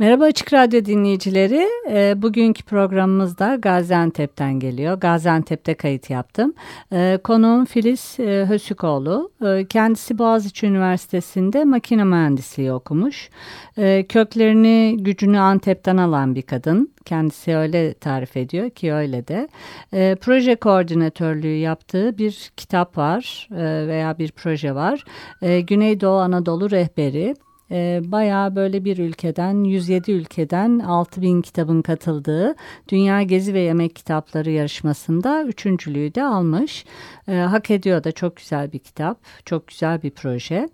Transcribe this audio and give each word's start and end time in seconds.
Merhaba 0.00 0.24
Açık 0.24 0.52
Radyo 0.52 0.84
dinleyicileri. 0.84 1.68
E, 1.90 2.22
bugünkü 2.22 2.62
programımız 2.62 3.38
da 3.38 3.56
Gaziantep'ten 3.56 4.60
geliyor. 4.60 5.00
Gaziantep'te 5.00 5.74
kayıt 5.74 6.10
yaptım. 6.10 6.54
E, 6.92 7.18
konuğum 7.24 7.64
Filiz 7.64 8.16
e, 8.20 8.46
Hösükoğlu. 8.48 9.30
E, 9.46 9.66
kendisi 9.66 10.18
Boğaziçi 10.18 10.66
Üniversitesi'nde 10.66 11.64
makine 11.64 12.04
mühendisliği 12.04 12.72
okumuş. 12.72 13.30
E, 13.78 14.06
köklerini, 14.08 14.96
gücünü 15.00 15.38
Antep'ten 15.38 15.96
alan 15.96 16.34
bir 16.34 16.42
kadın. 16.42 16.92
Kendisi 17.04 17.56
öyle 17.56 17.94
tarif 17.94 18.36
ediyor 18.36 18.70
ki 18.70 18.92
öyle 18.92 19.28
de. 19.28 19.48
E, 19.92 20.16
proje 20.20 20.56
koordinatörlüğü 20.56 21.56
yaptığı 21.56 22.18
bir 22.18 22.50
kitap 22.56 22.98
var 22.98 23.48
e, 23.52 23.88
veya 23.88 24.18
bir 24.18 24.32
proje 24.32 24.74
var. 24.74 25.04
E, 25.42 25.60
Güneydoğu 25.60 26.18
Anadolu 26.18 26.70
Rehberi 26.70 27.34
e, 27.70 28.00
bayağı 28.04 28.56
böyle 28.56 28.84
bir 28.84 28.98
ülkeden 28.98 29.64
107 29.64 30.12
ülkeden 30.12 30.78
6000 30.78 31.42
kitabın 31.42 31.82
katıldığı 31.82 32.54
Dünya 32.88 33.22
Gezi 33.22 33.54
ve 33.54 33.60
Yemek 33.60 33.96
Kitapları 33.96 34.50
yarışmasında 34.50 35.44
üçüncülüğü 35.44 36.14
de 36.14 36.24
almış. 36.24 36.84
E, 37.30 37.34
hak 37.34 37.70
ediyor 37.70 38.04
da 38.04 38.12
çok 38.12 38.36
güzel 38.36 38.72
bir 38.72 38.78
kitap, 38.78 39.18
çok 39.44 39.66
güzel 39.66 40.02
bir 40.02 40.10
proje. 40.10 40.68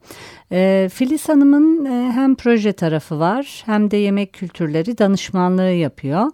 E, 0.52 0.88
Filiz 0.92 1.28
Hanım'ın 1.28 1.84
e, 1.84 2.12
hem 2.12 2.34
proje 2.34 2.72
tarafı 2.72 3.18
var 3.18 3.62
hem 3.66 3.90
de 3.90 3.96
yemek 3.96 4.32
kültürleri 4.32 4.98
danışmanlığı 4.98 5.70
yapıyor. 5.70 6.26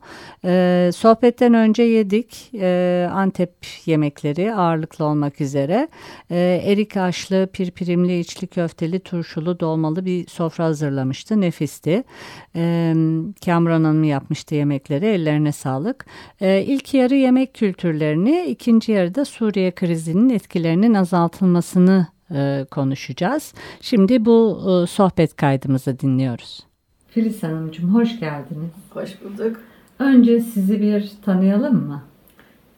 E, 0.45 0.91
sohbetten 0.95 1.55
önce 1.55 1.83
yedik 1.83 2.51
e, 2.55 3.09
Antep 3.13 3.53
yemekleri 3.87 4.55
ağırlıklı 4.55 5.05
olmak 5.05 5.41
üzere. 5.41 5.89
E, 6.31 6.63
erik 6.65 6.97
aşlı, 6.97 7.49
pirpirimli, 7.53 8.21
içli 8.21 8.47
köfteli, 8.47 9.01
turşulu, 9.01 9.61
dolmalı 9.61 10.05
bir 10.05 10.27
sofra 10.27 10.65
hazırlamıştı. 10.65 11.41
Nefisti. 11.41 12.05
E, 12.57 12.95
Kamran 13.45 13.85
Hanım 13.85 14.05
yapmıştı 14.05 14.55
yemekleri. 14.55 15.07
Ellerine 15.07 15.53
sağlık. 15.53 16.07
E, 16.41 16.63
ilk 16.63 16.95
yarı 16.95 17.15
yemek 17.15 17.55
kültürlerini, 17.55 18.45
ikinci 18.49 18.93
yarıda 18.93 19.25
Suriye 19.25 19.71
krizinin 20.13 20.31
etkilerinin 20.31 20.95
azaltılmasını 20.95 22.07
e, 22.35 22.67
konuşacağız. 22.71 23.55
Şimdi 23.81 24.25
bu 24.25 24.61
e, 24.69 24.87
sohbet 24.87 25.37
kaydımızı 25.37 25.99
dinliyoruz. 25.99 26.67
Filiz 27.09 27.43
Hanımcığım 27.43 27.95
hoş 27.95 28.21
geldiniz. 28.21 28.73
Hoş 28.91 29.11
bulduk. 29.23 29.61
Önce 29.99 30.41
sizi 30.41 30.81
bir 30.81 31.13
tanıyalım 31.25 31.87
mı? 31.87 32.03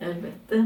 Elbette. 0.01 0.65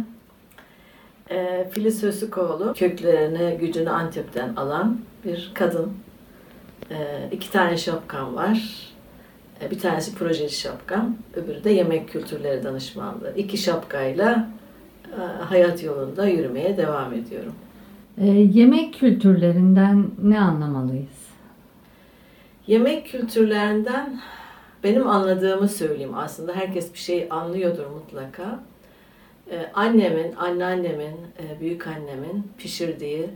E, 1.30 1.68
Filiz 1.70 2.02
Hösükoğlu 2.02 2.74
köklerini, 2.76 3.58
gücünü 3.58 3.90
Antep'ten 3.90 4.56
alan 4.56 5.00
bir 5.24 5.50
kadın. 5.54 5.92
E, 6.90 7.28
iki 7.32 7.50
tane 7.50 7.76
şapkam 7.76 8.34
var. 8.34 8.88
E, 9.62 9.70
bir 9.70 9.78
tanesi 9.78 10.14
projeci 10.14 10.56
şapkam, 10.56 11.16
öbürü 11.34 11.64
de 11.64 11.70
yemek 11.70 12.08
kültürleri 12.08 12.64
danışmanlığı. 12.64 13.34
İki 13.36 13.56
şapkayla 13.56 14.57
hayat 15.40 15.82
yolunda 15.82 16.26
yürümeye 16.26 16.76
devam 16.76 17.12
ediyorum. 17.14 17.54
E, 18.18 18.26
yemek 18.26 18.94
kültürlerinden 18.94 20.10
ne 20.22 20.40
anlamalıyız? 20.40 21.28
Yemek 22.66 23.06
kültürlerinden 23.06 24.20
benim 24.84 25.08
anladığımı 25.08 25.68
söyleyeyim 25.68 26.14
aslında. 26.14 26.52
Herkes 26.52 26.92
bir 26.92 26.98
şey 26.98 27.26
anlıyordur 27.30 27.86
mutlaka. 27.86 28.60
Ee, 29.50 29.70
annemin, 29.74 30.34
anneannemin, 30.36 31.16
e, 31.38 31.60
büyük 31.60 31.86
annemin 31.86 32.52
pişirdiği, 32.58 33.30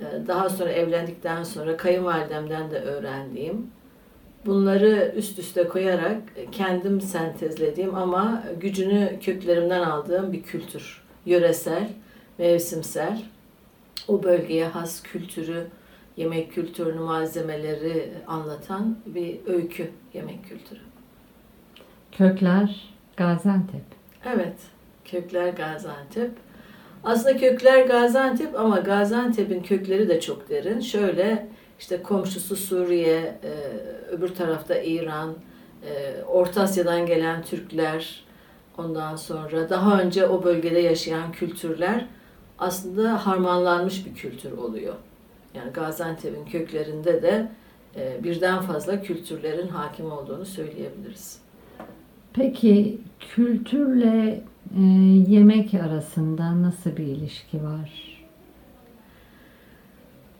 e, 0.00 0.26
daha 0.26 0.48
sonra 0.48 0.70
evlendikten 0.70 1.42
sonra 1.42 1.76
kayınvalidemden 1.76 2.70
de 2.70 2.80
öğrendiğim, 2.80 3.70
bunları 4.48 5.12
üst 5.16 5.38
üste 5.38 5.68
koyarak 5.68 6.22
kendim 6.52 7.00
sentezlediğim 7.00 7.94
ama 7.94 8.42
gücünü 8.60 9.18
köklerimden 9.20 9.82
aldığım 9.82 10.32
bir 10.32 10.42
kültür. 10.42 11.02
Yöresel, 11.26 11.88
mevsimsel, 12.38 13.22
o 14.08 14.22
bölgeye 14.22 14.66
has 14.68 15.02
kültürü, 15.02 15.66
yemek 16.16 16.52
kültürünü, 16.52 17.00
malzemeleri 17.00 18.12
anlatan 18.26 18.98
bir 19.06 19.38
öykü 19.46 19.90
yemek 20.14 20.48
kültürü. 20.48 20.80
Kökler 22.12 22.94
Gaziantep. 23.16 23.84
Evet, 24.24 24.56
kökler 25.04 25.48
Gaziantep. 25.48 26.30
Aslında 27.04 27.36
kökler 27.36 27.86
Gaziantep 27.86 28.60
ama 28.60 28.78
Gaziantep'in 28.78 29.62
kökleri 29.62 30.08
de 30.08 30.20
çok 30.20 30.48
derin. 30.48 30.80
Şöyle 30.80 31.48
işte 31.78 32.02
komşusu 32.02 32.56
Suriye, 32.56 33.38
e, 33.44 33.52
öbür 34.10 34.34
tarafta 34.34 34.78
İran, 34.78 35.34
e, 35.86 36.22
Orta 36.22 36.62
Asya'dan 36.62 37.06
gelen 37.06 37.42
Türkler, 37.42 38.24
ondan 38.78 39.16
sonra 39.16 39.70
daha 39.70 40.00
önce 40.00 40.26
o 40.26 40.44
bölgede 40.44 40.78
yaşayan 40.78 41.32
kültürler 41.32 42.06
aslında 42.58 43.26
harmanlanmış 43.26 44.06
bir 44.06 44.14
kültür 44.14 44.52
oluyor. 44.52 44.94
Yani 45.54 45.72
Gaziantep'in 45.72 46.44
köklerinde 46.44 47.22
de 47.22 47.48
e, 47.96 48.24
birden 48.24 48.62
fazla 48.62 49.02
kültürlerin 49.02 49.68
hakim 49.68 50.12
olduğunu 50.12 50.44
söyleyebiliriz. 50.44 51.40
Peki 52.32 52.98
kültürle 53.20 54.44
e, 54.76 54.80
yemek 55.28 55.74
arasında 55.74 56.62
nasıl 56.62 56.96
bir 56.96 57.06
ilişki 57.06 57.62
var? 57.64 58.18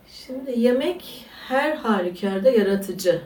Şimdi 0.09 0.61
yemek 0.61 1.27
her 1.49 1.77
halükarda 1.77 2.51
yaratıcı. 2.51 3.21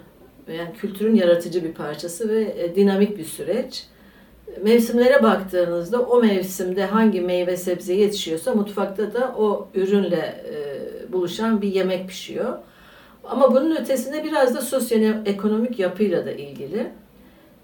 Yani 0.48 0.72
kültürün 0.72 1.14
yaratıcı 1.14 1.64
bir 1.64 1.72
parçası 1.72 2.28
ve 2.28 2.54
e, 2.58 2.74
dinamik 2.74 3.18
bir 3.18 3.24
süreç. 3.24 3.86
Mevsimlere 4.62 5.22
baktığınızda 5.22 6.00
o 6.02 6.20
mevsimde 6.20 6.84
hangi 6.84 7.20
meyve 7.20 7.56
sebze 7.56 7.94
yetişiyorsa 7.94 8.54
mutfakta 8.54 9.14
da 9.14 9.34
o 9.38 9.68
ürünle 9.74 10.44
e, 10.52 11.12
buluşan 11.12 11.62
bir 11.62 11.68
yemek 11.68 12.08
pişiyor. 12.08 12.58
Ama 13.24 13.54
bunun 13.54 13.76
ötesinde 13.76 14.24
biraz 14.24 14.54
da 14.54 14.60
sosyoekonomik 14.60 15.78
yapıyla 15.78 16.26
da 16.26 16.32
ilgili. 16.32 16.90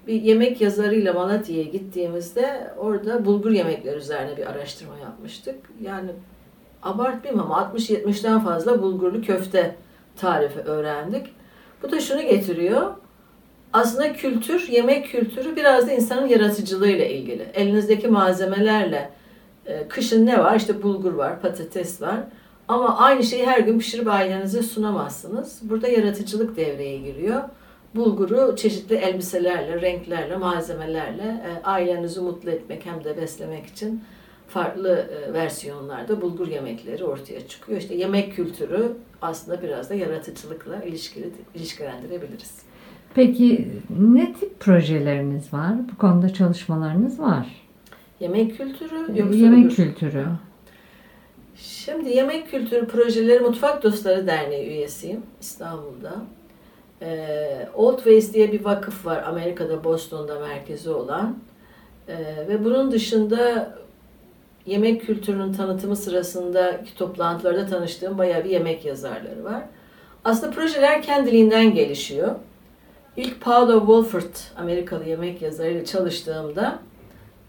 Bir 0.07 0.21
yemek 0.21 0.61
yazarıyla 0.61 1.13
Malatya'ya 1.13 1.63
gittiğimizde 1.63 2.73
orada 2.77 3.25
bulgur 3.25 3.51
yemekleri 3.51 3.97
üzerine 3.97 4.37
bir 4.37 4.45
araştırma 4.51 4.97
yapmıştık. 4.97 5.55
Yani 5.81 6.09
abartmayayım 6.83 7.43
ama 7.43 7.71
60-70'den 7.75 8.39
fazla 8.39 8.81
bulgurlu 8.81 9.21
köfte 9.21 9.75
tarifi 10.19 10.59
öğrendik. 10.59 11.27
Bu 11.83 11.91
da 11.91 11.99
şunu 11.99 12.21
getiriyor 12.21 12.91
aslında 13.73 14.13
kültür, 14.13 14.67
yemek 14.67 15.05
kültürü 15.05 15.55
biraz 15.55 15.87
da 15.87 15.91
insanın 15.91 16.27
yaratıcılığıyla 16.27 17.05
ilgili. 17.05 17.47
Elinizdeki 17.53 18.07
malzemelerle 18.07 19.09
e, 19.65 19.87
kışın 19.87 20.25
ne 20.25 20.39
var? 20.39 20.55
İşte 20.55 20.83
bulgur 20.83 21.13
var, 21.13 21.41
patates 21.41 22.01
var. 22.01 22.17
Ama 22.67 22.97
aynı 22.97 23.23
şeyi 23.23 23.45
her 23.45 23.59
gün 23.59 23.79
pişirip 23.79 24.07
ailenize 24.07 24.63
sunamazsınız. 24.63 25.59
Burada 25.61 25.87
yaratıcılık 25.87 26.57
devreye 26.57 26.97
giriyor. 26.97 27.41
Bulguru 27.95 28.55
çeşitli 28.55 28.95
elbiselerle, 28.95 29.81
renklerle, 29.81 30.35
malzemelerle 30.37 31.23
e, 31.23 31.63
ailenizi 31.63 32.21
mutlu 32.21 32.51
etmek 32.51 32.85
hem 32.85 33.03
de 33.03 33.17
beslemek 33.17 33.65
için 33.65 34.03
farklı 34.49 35.09
e, 35.29 35.33
versiyonlarda 35.33 36.21
bulgur 36.21 36.47
yemekleri 36.47 37.03
ortaya 37.05 37.47
çıkıyor. 37.47 37.79
İşte 37.79 37.95
yemek 37.95 38.35
kültürü 38.35 38.91
aslında 39.21 39.61
biraz 39.61 39.89
da 39.89 39.93
yaratıcılıkla 39.93 40.83
ilişkili, 40.83 41.29
ilişkilendirebiliriz. 41.55 42.55
Peki 43.13 43.67
ne 43.99 44.33
tip 44.33 44.59
projeleriniz 44.59 45.53
var? 45.53 45.73
Bu 45.93 45.97
konuda 45.97 46.33
çalışmalarınız 46.33 47.19
var. 47.19 47.47
Yemek 48.19 48.57
kültürü 48.57 49.19
yoksa 49.19 49.37
Yemek 49.37 49.65
öbür? 49.65 49.75
kültürü. 49.75 50.25
Şimdi 51.55 52.09
yemek 52.09 52.51
kültürü 52.51 52.87
projeleri 52.87 53.39
Mutfak 53.39 53.83
Dostları 53.83 54.27
Derneği 54.27 54.67
üyesiyim 54.67 55.21
İstanbul'da. 55.41 56.15
Ee, 57.01 57.67
Old 57.75 57.95
Ways 57.95 58.33
diye 58.33 58.51
bir 58.51 58.65
vakıf 58.65 59.05
var 59.05 59.23
Amerika'da 59.23 59.83
Boston'da 59.83 60.39
merkezi 60.39 60.89
olan. 60.89 61.37
Ee, 62.07 62.45
ve 62.47 62.65
bunun 62.65 62.91
dışında 62.91 63.73
yemek 64.69 65.01
kültürünün 65.01 65.53
tanıtımı 65.53 65.95
sırasındaki 65.95 66.95
toplantılarda 66.95 67.65
tanıştığım 67.65 68.17
bayağı 68.17 68.43
bir 68.43 68.49
yemek 68.49 68.85
yazarları 68.85 69.43
var. 69.43 69.63
Aslında 70.25 70.51
projeler 70.51 71.01
kendiliğinden 71.01 71.73
gelişiyor. 71.73 72.35
İlk 73.17 73.41
Paulo 73.41 73.79
Wolfert, 73.79 74.51
Amerikalı 74.57 75.05
yemek 75.05 75.41
yazarıyla 75.41 75.85
çalıştığımda 75.85 76.79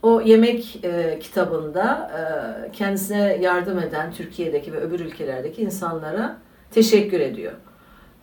o 0.03 0.21
yemek 0.21 0.85
e, 0.85 1.19
kitabında 1.19 2.11
e, 2.19 2.73
kendisine 2.73 3.39
yardım 3.41 3.79
eden 3.79 4.13
Türkiye'deki 4.13 4.73
ve 4.73 4.81
öbür 4.81 5.01
ülkelerdeki 5.01 5.63
insanlara 5.63 6.37
teşekkür 6.71 7.21
ediyor. 7.21 7.53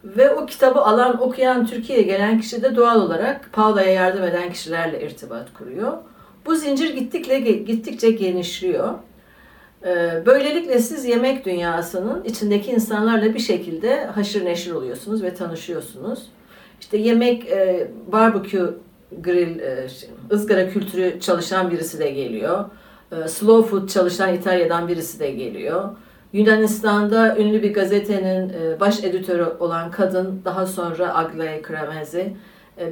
Ve 0.03 0.31
o 0.31 0.45
kitabı 0.45 0.79
alan, 0.79 1.21
okuyan 1.21 1.65
Türkiye'ye 1.65 2.03
gelen 2.03 2.39
kişi 2.39 2.63
de 2.63 2.75
doğal 2.75 3.01
olarak 3.01 3.49
Paula'ya 3.53 3.91
yardım 3.91 4.23
eden 4.23 4.51
kişilerle 4.51 5.05
irtibat 5.05 5.53
kuruyor. 5.53 5.97
Bu 6.47 6.55
zincir 6.55 6.95
gittikçe, 6.95 7.39
gittikçe 7.39 8.11
genişliyor. 8.11 8.93
E, 9.85 10.23
böylelikle 10.25 10.79
siz 10.79 11.05
yemek 11.05 11.45
dünyasının 11.45 12.23
içindeki 12.23 12.71
insanlarla 12.71 13.33
bir 13.33 13.39
şekilde 13.39 14.05
haşır 14.05 14.45
neşir 14.45 14.71
oluyorsunuz 14.71 15.23
ve 15.23 15.33
tanışıyorsunuz. 15.33 16.19
İşte 16.81 16.97
yemek, 16.97 17.47
e, 17.47 17.87
barbekü 18.11 18.77
grill, 19.21 19.59
e, 19.59 19.87
ızgara 20.31 20.69
kültürü 20.69 21.19
çalışan 21.19 21.71
birisi 21.71 21.99
de 21.99 22.11
geliyor. 22.11 22.65
E, 23.11 23.27
slow 23.27 23.69
food 23.69 23.89
çalışan 23.89 24.33
İtalya'dan 24.33 24.87
birisi 24.87 25.19
de 25.19 25.31
geliyor. 25.31 25.89
Yunanistan'da 26.33 27.37
ünlü 27.37 27.63
bir 27.63 27.73
gazetenin 27.73 28.51
baş 28.79 29.03
editörü 29.03 29.45
olan 29.59 29.91
kadın 29.91 30.41
daha 30.45 30.65
sonra 30.65 31.17
Aglae 31.17 31.61
Kremezi 31.61 32.33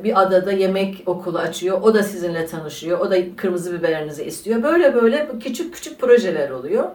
bir 0.04 0.22
adada 0.22 0.52
yemek 0.52 1.04
okulu 1.06 1.38
açıyor. 1.38 1.82
O 1.82 1.94
da 1.94 2.04
sizinle 2.04 2.46
tanışıyor. 2.46 3.00
O 3.00 3.12
da 3.12 3.36
kırmızı 3.36 3.80
biberinizi 3.80 4.24
istiyor. 4.24 4.64
Böyle 4.64 4.96
böyle 4.96 5.30
küçük 5.40 5.74
küçük 5.74 6.00
projeler 6.00 6.50
oluyor. 6.50 6.90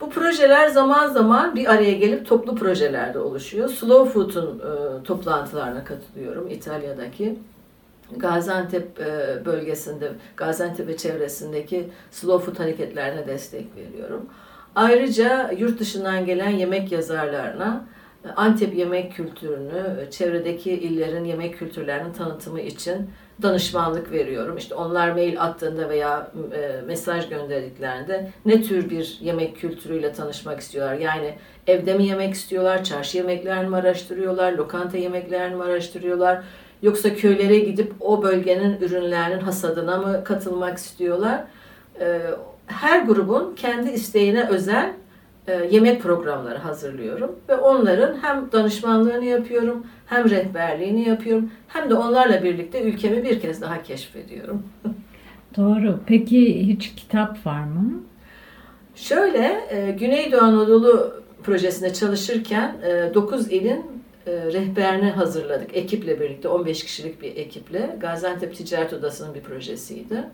Bu 0.00 0.10
projeler 0.10 0.68
zaman 0.68 1.08
zaman 1.08 1.56
bir 1.56 1.72
araya 1.72 1.92
gelip 1.92 2.26
toplu 2.26 2.54
projelerde 2.54 3.18
oluşuyor. 3.18 3.68
Slow 3.68 4.12
Food'un 4.12 4.58
e, 4.58 5.02
toplantılarına 5.04 5.84
katılıyorum 5.84 6.50
İtalya'daki. 6.50 7.38
Gaziantep 8.16 9.00
e, 9.00 9.44
bölgesinde, 9.44 10.12
Gaziantep 10.36 10.88
ve 10.88 10.96
çevresindeki 10.96 11.88
slow 12.10 12.46
food 12.46 12.60
hareketlerine 12.60 13.26
destek 13.26 13.66
veriyorum. 13.76 14.26
Ayrıca 14.74 15.50
yurt 15.58 15.80
dışından 15.80 16.26
gelen 16.26 16.50
yemek 16.50 16.92
yazarlarına 16.92 17.84
e, 17.90 17.93
Antep 18.36 18.74
yemek 18.74 19.12
kültürünü, 19.12 20.00
e, 20.00 20.10
çevredeki 20.10 20.72
illerin 20.72 21.24
yemek 21.24 21.58
kültürlerinin 21.58 22.12
tanıtımı 22.12 22.60
için 22.60 23.10
danışmanlık 23.42 24.12
veriyorum. 24.12 24.56
İşte 24.56 24.74
onlar 24.74 25.10
mail 25.10 25.42
attığında 25.42 25.88
veya 25.88 26.30
mesaj 26.86 27.28
gönderdiklerinde 27.28 28.30
ne 28.46 28.62
tür 28.62 28.90
bir 28.90 29.18
yemek 29.20 29.56
kültürüyle 29.56 30.12
tanışmak 30.12 30.60
istiyorlar? 30.60 30.94
Yani 30.94 31.34
evde 31.66 31.94
mi 31.94 32.06
yemek 32.06 32.34
istiyorlar, 32.34 32.84
çarşı 32.84 33.16
yemeklerini 33.16 33.68
mi 33.68 33.76
araştırıyorlar, 33.76 34.52
lokanta 34.52 34.98
yemeklerini 34.98 35.56
mi 35.56 35.62
araştırıyorlar? 35.62 36.42
Yoksa 36.82 37.14
köylere 37.14 37.58
gidip 37.58 37.92
o 38.00 38.22
bölgenin 38.22 38.80
ürünlerinin 38.80 39.40
hasadına 39.40 39.98
mı 39.98 40.24
katılmak 40.24 40.78
istiyorlar? 40.78 41.44
Ee, 42.00 42.20
her 42.66 43.02
grubun 43.02 43.54
kendi 43.54 43.90
isteğine 43.90 44.48
özel 44.48 44.86
e, 44.88 44.92
yemek 45.70 46.02
programları 46.02 46.58
hazırlıyorum 46.58 47.36
ve 47.48 47.56
onların 47.56 48.16
hem 48.22 48.52
danışmanlığını 48.52 49.24
yapıyorum, 49.24 49.86
hem 50.06 50.30
rehberliğini 50.30 51.08
yapıyorum, 51.08 51.50
hem 51.68 51.90
de 51.90 51.94
onlarla 51.94 52.42
birlikte 52.42 52.82
ülkemi 52.82 53.24
bir 53.24 53.40
kez 53.40 53.60
daha 53.60 53.82
keşfediyorum. 53.82 54.62
Doğru. 55.56 56.00
Peki 56.06 56.66
hiç 56.66 56.94
kitap 56.94 57.46
var 57.46 57.64
mı? 57.64 58.02
Şöyle, 58.94 59.60
e, 59.70 59.90
Güneydoğu 59.90 60.40
Anadolu 60.40 61.22
projesinde 61.42 61.92
çalışırken 61.92 62.76
9 63.14 63.52
e, 63.52 63.56
ilin 63.56 63.84
e, 64.26 64.32
rehberini 64.32 65.10
hazırladık. 65.10 65.76
Ekiple 65.76 66.20
birlikte 66.20 66.48
15 66.48 66.84
kişilik 66.84 67.22
bir 67.22 67.36
ekiple. 67.36 67.96
Gaziantep 68.00 68.56
Ticaret 68.56 68.92
Odası'nın 68.92 69.34
bir 69.34 69.40
projesiydi. 69.40 70.24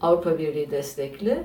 Avrupa 0.00 0.38
Birliği 0.38 0.70
destekli. 0.70 1.38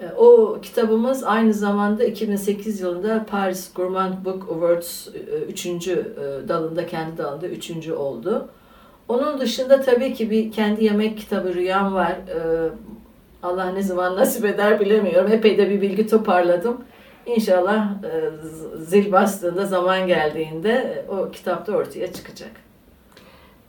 E, 0.00 0.12
o 0.16 0.58
kitabımız 0.62 1.24
aynı 1.24 1.54
zamanda 1.54 2.04
2008 2.04 2.80
yılında 2.80 3.26
Paris 3.30 3.74
Gourmand 3.74 4.24
Book 4.24 4.48
Awards 4.50 5.08
3. 5.48 5.66
E, 5.66 6.04
dalında, 6.48 6.86
kendi 6.86 7.18
dalında 7.18 7.48
3. 7.48 7.88
oldu. 7.88 8.48
Onun 9.08 9.40
dışında 9.40 9.80
tabii 9.80 10.14
ki 10.14 10.30
bir 10.30 10.52
kendi 10.52 10.84
yemek 10.84 11.18
kitabı 11.18 11.54
rüyam 11.54 11.94
var. 11.94 12.16
Allah 13.42 13.70
ne 13.70 13.82
zaman 13.82 14.16
nasip 14.16 14.44
eder 14.44 14.80
bilemiyorum. 14.80 15.32
Epey 15.32 15.58
de 15.58 15.70
bir 15.70 15.80
bilgi 15.80 16.06
toparladım. 16.06 16.84
İnşallah 17.26 18.04
e, 18.04 18.30
zil 18.78 19.12
bastığında 19.12 19.66
zaman 19.66 20.06
geldiğinde 20.06 21.04
e, 21.08 21.10
o 21.10 21.30
kitapta 21.30 21.72
ortaya 21.72 22.12
çıkacak. 22.12 22.50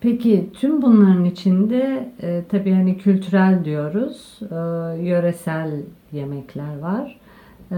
Peki 0.02 0.50
tüm 0.54 0.82
bunların 0.82 1.26
içinde 1.26 2.10
e, 2.22 2.44
tabii 2.50 2.74
hani 2.74 2.98
kültürel 2.98 3.66
diyoruz, 3.66 4.40
e, 4.42 4.56
yöresel 5.04 5.72
yemekler 6.12 6.80
var. 6.80 7.20
E, 7.72 7.78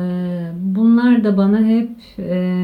bunlar 0.57 1.23
da 1.23 1.37
bana 1.37 1.59
hep 1.59 1.89
e, 2.19 2.59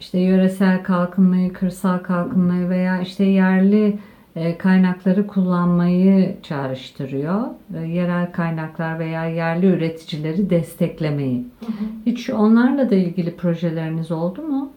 işte 0.00 0.18
yöresel 0.18 0.82
kalkınmayı, 0.82 1.52
kırsal 1.52 1.98
kalkınmayı 1.98 2.68
veya 2.68 3.00
işte 3.00 3.24
yerli 3.24 3.98
e, 4.36 4.58
kaynakları 4.58 5.26
kullanmayı 5.26 6.36
çağrıştırıyor. 6.42 7.42
E, 7.74 7.86
yerel 7.86 8.32
kaynaklar 8.32 8.98
veya 8.98 9.24
yerli 9.24 9.66
üreticileri 9.66 10.50
desteklemeyi. 10.50 11.44
Hı 11.60 11.66
hı. 11.66 11.86
Hiç 12.06 12.30
onlarla 12.30 12.90
da 12.90 12.94
ilgili 12.94 13.36
projeleriniz 13.36 14.10
oldu 14.10 14.42
mu? 14.42 14.70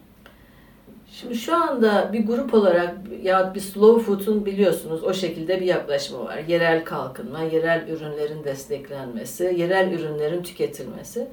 Şimdi 1.12 1.36
şu 1.36 1.56
anda 1.56 2.14
bir 2.14 2.28
grup 2.28 2.54
olarak 2.54 2.96
ya 3.24 3.56
bir 3.56 3.60
slow 3.60 4.04
food'un 4.04 4.46
biliyorsunuz 4.46 5.04
o 5.04 5.14
şekilde 5.14 5.62
bir 5.62 5.66
yaklaşımı 5.66 6.26
var. 6.26 6.38
Yerel 6.48 6.86
kalkınma, 6.86 7.42
yerel 7.42 7.88
ürünlerin 7.88 8.44
desteklenmesi, 8.44 9.56
yerel 9.58 9.92
ürünlerin 9.92 10.44
tüketilmesi. 10.44 11.28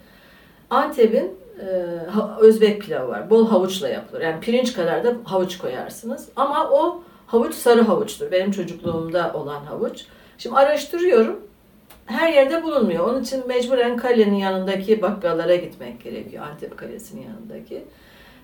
Antep'in 0.71 1.37
e, 1.61 1.67
Özbek 2.41 2.83
pilavı 2.83 3.09
var. 3.09 3.31
Bol 3.31 3.49
havuçla 3.49 3.89
yapılır. 3.89 4.21
Yani 4.21 4.41
pirinç 4.41 4.73
kadar 4.73 5.05
da 5.05 5.15
havuç 5.25 5.59
koyarsınız. 5.59 6.29
Ama 6.37 6.71
o 6.71 7.03
Havuç 7.27 7.55
sarı 7.55 7.83
havuçtur. 7.83 8.33
Benim 8.33 8.51
çocukluğumda 8.51 9.33
olan 9.35 9.65
havuç. 9.65 10.05
Şimdi 10.39 10.57
araştırıyorum. 10.57 11.41
Her 12.07 12.33
yerde 12.33 12.63
bulunmuyor. 12.63 13.09
Onun 13.09 13.23
için 13.23 13.49
mecburen 13.49 13.97
kalenin 13.97 14.35
yanındaki 14.35 15.03
bakkallara 15.03 15.57
gitmek 15.57 16.05
gerekiyor. 16.05 16.47
Antep 16.47 16.77
Kalesi'nin 16.77 17.23
yanındaki. 17.23 17.85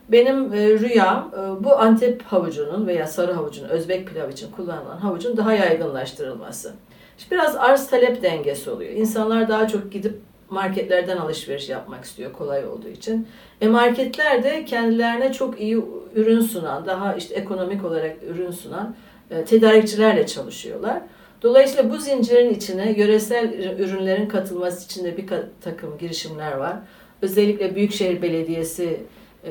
Benim 0.08 0.52
e, 0.54 0.78
rüyam 0.78 1.32
e, 1.34 1.64
bu 1.64 1.78
Antep 1.78 2.22
havucunun 2.22 2.86
veya 2.86 3.06
sarı 3.06 3.32
havucun, 3.32 3.68
Özbek 3.68 4.08
pilav 4.08 4.30
için 4.30 4.50
kullanılan 4.50 4.96
havucun 4.96 5.36
daha 5.36 5.52
yaygınlaştırılması. 5.52 6.72
İşte 7.18 7.36
biraz 7.36 7.56
arz 7.56 7.86
talep 7.86 8.22
dengesi 8.22 8.70
oluyor. 8.70 8.92
İnsanlar 8.92 9.48
daha 9.48 9.68
çok 9.68 9.92
gidip 9.92 10.14
marketlerden 10.50 11.16
alışveriş 11.16 11.68
yapmak 11.68 12.04
istiyor 12.04 12.32
kolay 12.32 12.66
olduğu 12.66 12.88
için. 12.88 13.28
E 13.60 13.68
marketler 13.68 14.44
de 14.44 14.64
kendilerine 14.64 15.32
çok 15.32 15.60
iyi 15.60 15.84
ürün 16.14 16.40
sunan, 16.40 16.86
daha 16.86 17.14
işte 17.14 17.34
ekonomik 17.34 17.84
olarak 17.84 18.16
ürün 18.30 18.50
sunan 18.50 18.94
e, 19.30 19.44
tedarikçilerle 19.44 20.26
çalışıyorlar. 20.26 21.02
Dolayısıyla 21.42 21.90
bu 21.90 21.96
zincirin 21.96 22.54
içine 22.54 22.92
yöresel 22.92 23.52
ürünlerin 23.78 24.28
katılması 24.28 24.84
için 24.84 25.04
de 25.04 25.16
bir 25.16 25.26
takım 25.60 25.98
girişimler 25.98 26.52
var. 26.52 26.76
Özellikle 27.22 27.74
Büyükşehir 27.74 28.22
Belediyesi 28.22 29.00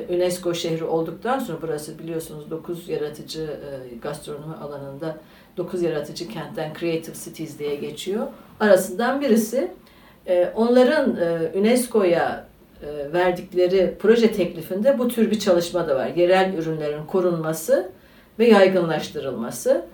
UNESCO 0.09 0.53
şehri 0.53 0.83
olduktan 0.83 1.39
sonra 1.39 1.57
burası 1.61 1.99
biliyorsunuz 1.99 2.51
9 2.51 2.89
yaratıcı 2.89 3.41
e, 3.41 3.95
gastronomi 3.95 4.55
alanında 4.55 5.17
9 5.57 5.81
yaratıcı 5.81 6.27
kentten 6.27 6.73
Creative 6.79 7.15
Cities 7.23 7.59
diye 7.59 7.75
geçiyor. 7.75 8.27
Arasından 8.59 9.21
birisi 9.21 9.71
e, 10.27 10.51
onların 10.55 11.17
UNESCO'ya 11.55 12.51
verdikleri 13.13 13.95
proje 13.99 14.31
teklifinde 14.31 14.99
bu 14.99 15.07
tür 15.07 15.31
bir 15.31 15.39
çalışma 15.39 15.87
da 15.87 15.95
var. 15.95 16.07
Yerel 16.15 16.53
ürünlerin 16.53 17.05
korunması 17.05 17.89
ve 18.39 18.47
yaygınlaştırılması. 18.47 19.85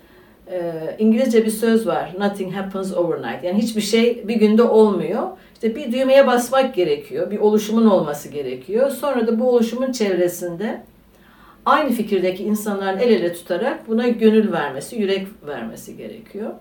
İngilizce 0.99 1.45
bir 1.45 1.51
söz 1.51 1.87
var. 1.87 2.13
Nothing 2.19 2.53
happens 2.53 2.93
overnight. 2.93 3.43
Yani 3.43 3.61
hiçbir 3.61 3.81
şey 3.81 4.27
bir 4.27 4.35
günde 4.35 4.63
olmuyor. 4.63 5.27
İşte 5.57 5.75
bir 5.75 5.91
düğmeye 5.91 6.27
basmak 6.27 6.75
gerekiyor. 6.75 7.31
Bir 7.31 7.39
oluşumun 7.39 7.85
olması 7.85 8.29
gerekiyor. 8.29 8.89
Sonra 8.89 9.27
da 9.27 9.39
bu 9.39 9.49
oluşumun 9.49 9.91
çevresinde 9.91 10.83
aynı 11.65 11.91
fikirdeki 11.91 12.43
insanların 12.43 12.99
el 12.99 13.09
ele 13.09 13.33
tutarak 13.33 13.87
buna 13.87 14.07
gönül 14.07 14.51
vermesi, 14.51 14.95
yürek 14.95 15.27
vermesi 15.47 15.97
gerekiyor. 15.97 16.51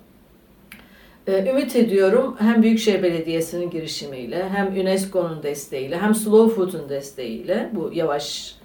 Ee, 1.26 1.50
ümit 1.50 1.76
ediyorum 1.76 2.36
hem 2.38 2.62
Büyükşehir 2.62 3.02
Belediyesi'nin 3.02 3.70
girişimiyle 3.70 4.48
hem 4.48 4.66
UNESCO'nun 4.66 5.42
desteğiyle 5.42 5.98
hem 5.98 6.14
Slow 6.14 6.54
Food'un 6.54 6.88
desteğiyle 6.88 7.70
bu 7.72 7.90
yavaş 7.94 8.56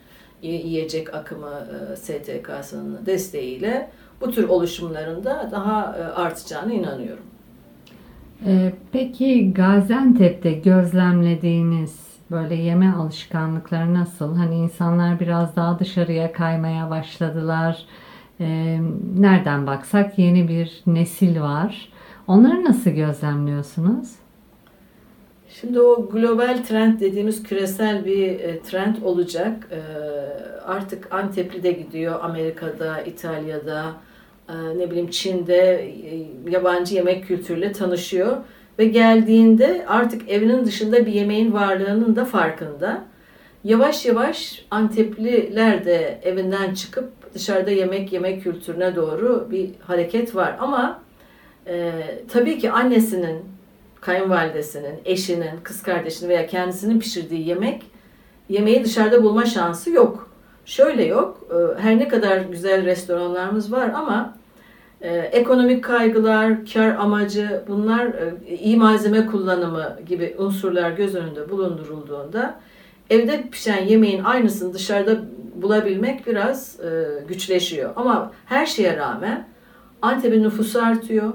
yiyecek 0.42 1.14
akımı 1.14 1.68
e, 1.92 1.96
STK'sının 1.96 3.06
desteğiyle 3.06 3.90
bu 4.22 4.32
tür 4.32 4.50
oluşumlarında 4.50 5.50
daha 5.52 5.98
e, 5.98 6.04
artacağını 6.04 6.74
inanıyorum. 6.74 7.31
Ee, 8.46 8.74
peki 8.92 9.54
Gaziantep'te 9.54 10.52
gözlemlediğiniz 10.52 12.12
Böyle 12.32 12.56
yeme 12.56 12.94
alışkanlıkları 12.94 13.94
nasıl? 13.94 14.36
Hani 14.36 14.56
insanlar 14.56 15.20
biraz 15.20 15.56
daha 15.56 15.80
dışarıya 15.80 16.32
kaymaya 16.32 16.90
başladılar. 16.90 17.86
Ee, 18.40 18.80
nereden 19.18 19.68
baksak 19.68 20.20
yeni 20.20 20.48
bir 20.48 20.82
nesil 20.88 21.42
var. 21.42 21.90
Onları 22.28 22.64
nasıl 22.66 22.90
gözlemliyorsunuz? 22.90 24.12
Şimdi 25.50 25.80
o 25.80 26.10
global 26.10 26.58
trend 26.68 27.00
dediğimiz 27.00 27.44
küresel 27.44 28.06
bir 28.06 28.40
e, 28.40 28.62
trend 28.62 28.96
olacak. 29.04 29.68
E, 29.72 29.82
artık 30.66 31.14
Antepli 31.14 31.64
de 31.64 31.72
gidiyor 31.72 32.20
Amerika'da, 32.24 33.02
İtalya'da, 33.02 33.94
ne 34.78 34.92
bileyim 34.92 35.10
Çin'de 35.10 35.92
yabancı 36.50 36.96
yemek 36.96 37.28
kültürüyle 37.28 37.72
tanışıyor 37.72 38.38
ve 38.80 38.86
geldiğinde 38.86 39.86
artık 39.88 40.30
evinin 40.30 40.66
dışında 40.66 41.06
bir 41.06 41.14
yemeğin 41.14 41.54
varlığının 41.54 42.16
da 42.16 42.26
farkında. 42.26 43.02
Yavaş 43.64 44.06
yavaş 44.06 44.66
Antepliler 44.72 45.86
de 45.86 46.20
evinden 46.24 46.74
çıkıp 46.74 47.34
dışarıda 47.34 47.72
yemek 47.72 48.14
yemek 48.14 48.44
kültürüne 48.44 48.96
doğru 48.96 49.48
bir 49.52 49.70
hareket 49.88 50.36
var 50.36 50.56
ama 50.60 51.02
e, 51.68 51.92
tabii 52.32 52.60
ki 52.60 52.72
annesinin 52.72 53.40
kayınvalidesinin, 54.02 54.96
eşinin, 55.06 55.60
kız 55.64 55.84
kardeşinin 55.84 56.30
veya 56.30 56.48
kendisinin 56.48 57.00
pişirdiği 57.00 57.48
yemek 57.48 57.84
yemeği 58.50 58.84
dışarıda 58.84 59.24
bulma 59.24 59.46
şansı 59.46 59.92
yok. 59.92 60.30
Şöyle 60.66 61.06
yok. 61.06 61.48
E, 61.52 61.82
her 61.82 62.00
ne 62.00 62.08
kadar 62.08 62.38
güzel 62.38 62.86
restoranlarımız 62.86 63.72
var 63.72 63.90
ama 63.96 64.41
e, 65.02 65.18
ekonomik 65.18 65.84
kaygılar, 65.84 66.66
kar 66.74 66.96
amacı 66.96 67.64
bunlar 67.68 68.06
e, 68.06 68.34
iyi 68.60 68.78
malzeme 68.78 69.26
kullanımı 69.26 70.00
gibi 70.08 70.36
unsurlar 70.38 70.92
göz 70.92 71.16
önünde 71.16 71.50
bulundurulduğunda 71.50 72.60
evde 73.10 73.44
pişen 73.52 73.86
yemeğin 73.86 74.24
aynısını 74.24 74.74
dışarıda 74.74 75.22
bulabilmek 75.56 76.28
biraz 76.28 76.78
güçleşiyor. 77.28 77.90
Ama 77.96 78.32
her 78.46 78.66
şeye 78.66 78.98
rağmen 78.98 79.48
Antep'in 80.02 80.44
nüfusu 80.44 80.82
artıyor. 80.82 81.34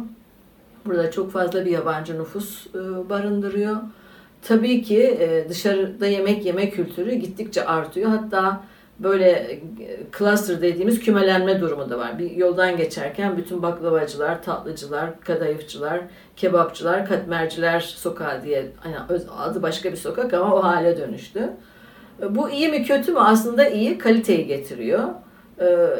Burada 0.86 1.10
çok 1.10 1.32
fazla 1.32 1.64
bir 1.64 1.70
yabancı 1.70 2.18
nüfus 2.18 2.66
e, 2.66 3.08
barındırıyor. 3.08 3.76
Tabii 4.42 4.82
ki 4.82 5.02
e, 5.02 5.48
dışarıda 5.48 6.06
yemek 6.06 6.46
yeme 6.46 6.70
kültürü 6.70 7.14
gittikçe 7.14 7.64
artıyor. 7.64 8.10
Hatta 8.10 8.64
böyle 9.00 9.30
e, 9.30 9.60
cluster 10.18 10.62
dediğimiz 10.62 11.00
kümelenme 11.00 11.60
durumu 11.60 11.90
da 11.90 11.98
var. 11.98 12.18
Bir 12.18 12.30
yoldan 12.30 12.76
geçerken 12.76 13.36
bütün 13.36 13.62
baklavacılar, 13.62 14.42
tatlıcılar, 14.42 15.20
kadayıfçılar, 15.20 16.00
kebapçılar, 16.36 17.06
katmerciler 17.06 17.80
sokağı 17.80 18.42
diye 18.42 18.66
hani 18.80 18.96
adı 19.38 19.62
başka 19.62 19.92
bir 19.92 19.96
sokak 19.96 20.34
ama 20.34 20.54
o 20.54 20.62
hale 20.62 20.96
dönüştü. 20.96 21.50
Bu 22.30 22.50
iyi 22.50 22.68
mi 22.68 22.84
kötü 22.84 23.12
mü? 23.12 23.18
Aslında 23.18 23.68
iyi, 23.68 23.98
kaliteyi 23.98 24.46
getiriyor. 24.46 25.04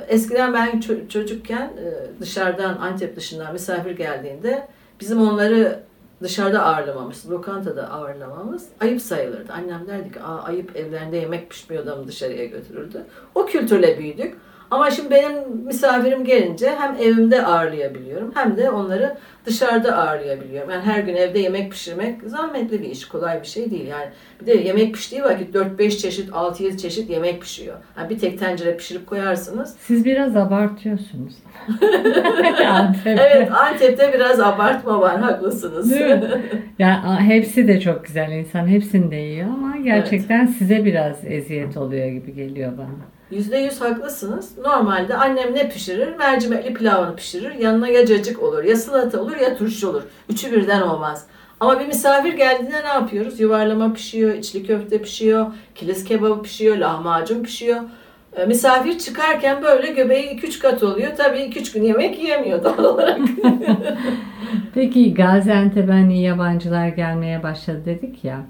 Eskiden 0.08 0.54
ben 0.54 0.80
çocukken 1.08 1.72
dışarıdan 2.20 2.78
Antep 2.78 3.16
dışından 3.16 3.52
misafir 3.52 3.90
geldiğinde 3.90 4.68
Bizim 5.00 5.20
onları 5.20 5.80
dışarıda 6.22 6.62
ağırlamamız, 6.64 7.30
lokantada 7.30 7.90
ağırlamamız 7.90 8.68
ayıp 8.80 9.02
sayılırdı. 9.02 9.52
Annem 9.52 9.86
derdi 9.86 10.12
ki 10.12 10.20
Aa, 10.20 10.42
ayıp 10.42 10.76
evlerinde 10.76 11.16
yemek 11.16 11.50
pişmiyor 11.50 11.82
adamı 11.82 12.06
dışarıya 12.08 12.44
götürürdü. 12.44 13.04
O 13.34 13.46
kültürle 13.46 13.98
büyüdük. 13.98 14.36
Ama 14.70 14.90
şimdi 14.90 15.10
benim 15.10 15.48
misafirim 15.64 16.24
gelince 16.24 16.74
hem 16.78 16.96
evimde 17.00 17.46
ağırlayabiliyorum 17.46 18.32
hem 18.34 18.56
de 18.56 18.70
onları 18.70 19.16
dışarıda 19.46 19.96
ağırlayabiliyorum. 19.96 20.70
Yani 20.70 20.82
her 20.82 21.00
gün 21.00 21.14
evde 21.14 21.38
yemek 21.38 21.72
pişirmek 21.72 22.22
zahmetli 22.26 22.82
bir 22.82 22.90
iş, 22.90 23.08
kolay 23.08 23.42
bir 23.42 23.46
şey 23.46 23.70
değil. 23.70 23.86
Yani 23.86 24.06
bir 24.40 24.46
de 24.46 24.54
yemek 24.54 24.94
piştiği 24.94 25.22
vakit 25.22 25.54
4-5 25.54 25.98
çeşit, 25.98 26.30
6-7 26.30 26.76
çeşit 26.76 27.10
yemek 27.10 27.40
pişiyor. 27.40 27.76
Yani 27.98 28.10
bir 28.10 28.18
tek 28.18 28.38
tencere 28.38 28.76
pişirip 28.76 29.06
koyarsınız. 29.06 29.76
Siz 29.80 30.04
biraz 30.04 30.36
abartıyorsunuz. 30.36 31.34
evet 33.06 33.52
Antep'te 33.52 34.12
biraz 34.14 34.40
abartma 34.40 35.00
var, 35.00 35.20
haklısınız. 35.20 35.96
yani 36.78 37.20
hepsi 37.20 37.68
de 37.68 37.80
çok 37.80 38.04
güzel 38.04 38.32
insan, 38.32 38.66
hepsini 38.66 39.10
de 39.10 39.16
yiyor 39.16 39.48
ama 39.48 39.76
gerçekten 39.76 40.44
evet. 40.44 40.56
size 40.58 40.84
biraz 40.84 41.16
eziyet 41.24 41.76
oluyor 41.76 42.08
gibi 42.08 42.34
geliyor 42.34 42.78
bana. 42.78 43.15
Yüzde 43.30 43.58
yüz 43.58 43.80
haklısınız. 43.80 44.58
Normalde 44.58 45.14
annem 45.14 45.54
ne 45.54 45.68
pişirir? 45.68 46.16
Mercimekli 46.16 46.74
pilavını 46.74 47.16
pişirir. 47.16 47.54
Yanına 47.54 47.88
ya 47.88 48.06
cacık 48.06 48.42
olur, 48.42 48.64
ya 48.64 48.76
salata 48.76 49.20
olur, 49.20 49.36
ya 49.36 49.56
turşu 49.56 49.88
olur. 49.88 50.02
Üçü 50.28 50.52
birden 50.52 50.82
olmaz. 50.82 51.26
Ama 51.60 51.80
bir 51.80 51.86
misafir 51.86 52.32
geldiğinde 52.32 52.84
ne 52.84 52.88
yapıyoruz? 52.88 53.40
Yuvarlama 53.40 53.92
pişiyor, 53.92 54.34
içli 54.34 54.66
köfte 54.66 55.02
pişiyor, 55.02 55.46
kilis 55.74 56.04
kebabı 56.04 56.42
pişiyor, 56.42 56.76
lahmacun 56.76 57.42
pişiyor. 57.42 57.80
E, 58.36 58.46
misafir 58.46 58.98
çıkarken 58.98 59.62
böyle 59.62 59.92
göbeği 59.92 60.40
2-3 60.40 60.58
kat 60.58 60.82
oluyor. 60.82 61.12
Tabii 61.16 61.38
2-3 61.38 61.74
gün 61.74 61.82
yemek 61.82 62.18
yiyemiyor 62.18 62.64
doğal 62.64 62.84
olarak. 62.84 63.18
Peki 64.74 65.14
Gaziantep'e 65.14 65.92
hani 65.92 66.22
yabancılar 66.22 66.88
gelmeye 66.88 67.42
başladı 67.42 67.82
dedik 67.86 68.24
ya. 68.24 68.46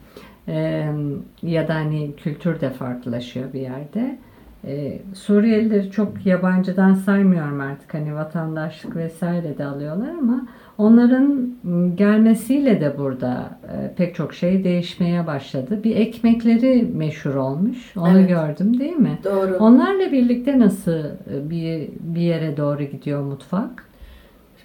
Ya 1.42 1.68
da 1.68 1.74
hani 1.74 2.16
kültür 2.16 2.60
de 2.60 2.70
farklılaşıyor 2.70 3.52
bir 3.52 3.60
yerde. 3.60 4.18
Ee, 4.66 4.98
Suriyelileri 5.14 5.90
çok 5.90 6.26
yabancıdan 6.26 6.94
saymıyorum 6.94 7.60
artık 7.60 7.94
hani 7.94 8.14
vatandaşlık 8.14 8.96
vesaire 8.96 9.58
de 9.58 9.64
alıyorlar 9.64 10.08
ama 10.08 10.48
onların 10.78 11.54
gelmesiyle 11.94 12.80
de 12.80 12.98
burada 12.98 13.58
e, 13.64 13.94
pek 13.94 14.14
çok 14.14 14.34
şey 14.34 14.64
değişmeye 14.64 15.26
başladı. 15.26 15.80
Bir 15.84 15.96
ekmekleri 15.96 16.88
meşhur 16.94 17.34
olmuş. 17.34 17.96
Onu 17.96 18.18
evet. 18.18 18.28
gördüm 18.28 18.80
değil 18.80 18.96
mi? 18.96 19.18
Doğru. 19.24 19.56
Onlarla 19.56 20.12
birlikte 20.12 20.58
nasıl 20.58 21.04
e, 21.04 21.50
bir 21.50 21.88
bir 22.00 22.20
yere 22.20 22.56
doğru 22.56 22.82
gidiyor 22.82 23.22
mutfak? 23.22 23.86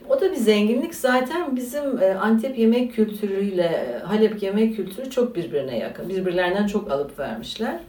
O 0.10 0.22
da 0.22 0.32
bir 0.32 0.36
zenginlik. 0.36 0.96
Zaten 0.96 1.56
bizim 1.56 2.02
e, 2.02 2.14
Antep 2.14 2.58
yemek 2.58 2.94
kültürüyle 2.94 4.00
Halep 4.04 4.44
yemek 4.44 4.76
kültürü 4.76 5.10
çok 5.10 5.36
birbirine 5.36 5.78
yakın. 5.78 6.10
Birbirlerinden 6.10 6.68
çok 6.68 6.92
alıp 6.92 7.20
vermişler. 7.20 7.80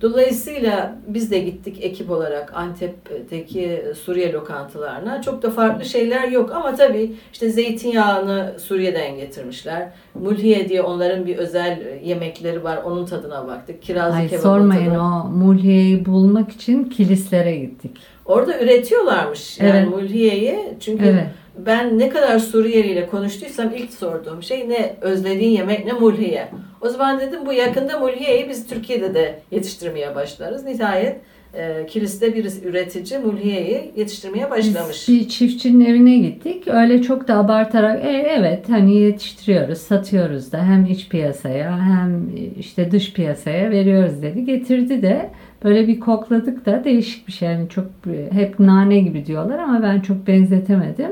Dolayısıyla 0.00 0.96
biz 1.06 1.30
de 1.30 1.38
gittik 1.38 1.84
ekip 1.84 2.10
olarak 2.10 2.52
Antep'teki 2.54 3.82
Suriye 4.04 4.32
lokantalarına. 4.32 5.22
Çok 5.22 5.42
da 5.42 5.50
farklı 5.50 5.84
şeyler 5.84 6.28
yok 6.28 6.52
ama 6.52 6.74
tabii 6.74 7.12
işte 7.32 7.50
zeytinyağını 7.50 8.54
Suriye'den 8.58 9.16
getirmişler. 9.16 9.88
Mulhiye 10.14 10.68
diye 10.68 10.82
onların 10.82 11.26
bir 11.26 11.36
özel 11.36 11.78
yemekleri 12.04 12.64
var. 12.64 12.76
Onun 12.84 13.06
tadına 13.06 13.46
baktık. 13.46 13.82
Kirazlı 13.82 14.18
Ay, 14.18 14.28
sormayın 14.28 14.84
tadına. 14.84 15.24
o 15.24 15.28
mulhiyeyi 15.28 16.06
bulmak 16.06 16.52
için 16.52 16.84
kilislere 16.84 17.56
gittik. 17.56 17.90
Orada 18.24 18.60
üretiyorlarmış 18.60 19.60
yani 19.60 19.70
evet. 19.70 19.88
mulhiyeyi. 19.88 20.58
Çünkü 20.80 21.04
evet. 21.04 21.26
Ben 21.58 21.98
ne 21.98 22.08
kadar 22.08 22.38
Suriyeli 22.38 22.88
ile 22.88 23.06
konuştuysam 23.06 23.70
ilk 23.76 23.92
sorduğum 23.92 24.42
şey 24.42 24.68
ne 24.68 24.96
özlediğin 25.00 25.50
yemek 25.50 25.86
ne 25.86 25.92
mulhiye. 25.92 26.48
O 26.80 26.88
zaman 26.88 27.20
dedim 27.20 27.46
bu 27.46 27.52
yakında 27.52 27.98
mulhiyeyi 27.98 28.48
biz 28.48 28.66
Türkiye'de 28.66 29.14
de 29.14 29.38
yetiştirmeye 29.50 30.14
başlarız. 30.14 30.64
Nihayet 30.64 31.16
e, 31.54 31.86
Kilis'te 31.86 32.34
bir 32.34 32.44
üretici 32.64 33.20
mulhiyeyi 33.20 33.92
yetiştirmeye 33.96 34.50
başlamış. 34.50 35.08
Biz 35.08 35.20
bir 35.20 35.28
çiftçinin 35.28 35.84
evine 35.84 36.18
gittik. 36.18 36.68
Öyle 36.68 37.02
çok 37.02 37.28
da 37.28 37.36
abartarak 37.36 38.04
e, 38.04 38.08
evet 38.08 38.68
hani 38.68 38.94
yetiştiriyoruz, 38.94 39.78
satıyoruz 39.78 40.52
da 40.52 40.62
hem 40.64 40.86
iç 40.86 41.08
piyasaya 41.08 41.78
hem 41.78 42.30
işte 42.60 42.90
dış 42.90 43.12
piyasaya 43.12 43.70
veriyoruz 43.70 44.22
dedi. 44.22 44.44
Getirdi 44.44 45.02
de 45.02 45.30
böyle 45.64 45.88
bir 45.88 46.00
kokladık 46.00 46.66
da 46.66 46.84
değişik 46.84 47.28
bir 47.28 47.32
şey. 47.32 47.48
Yani 47.48 47.68
çok 47.68 47.86
hep 48.30 48.58
nane 48.58 49.00
gibi 49.00 49.26
diyorlar 49.26 49.58
ama 49.58 49.82
ben 49.82 50.00
çok 50.00 50.26
benzetemedim. 50.26 51.10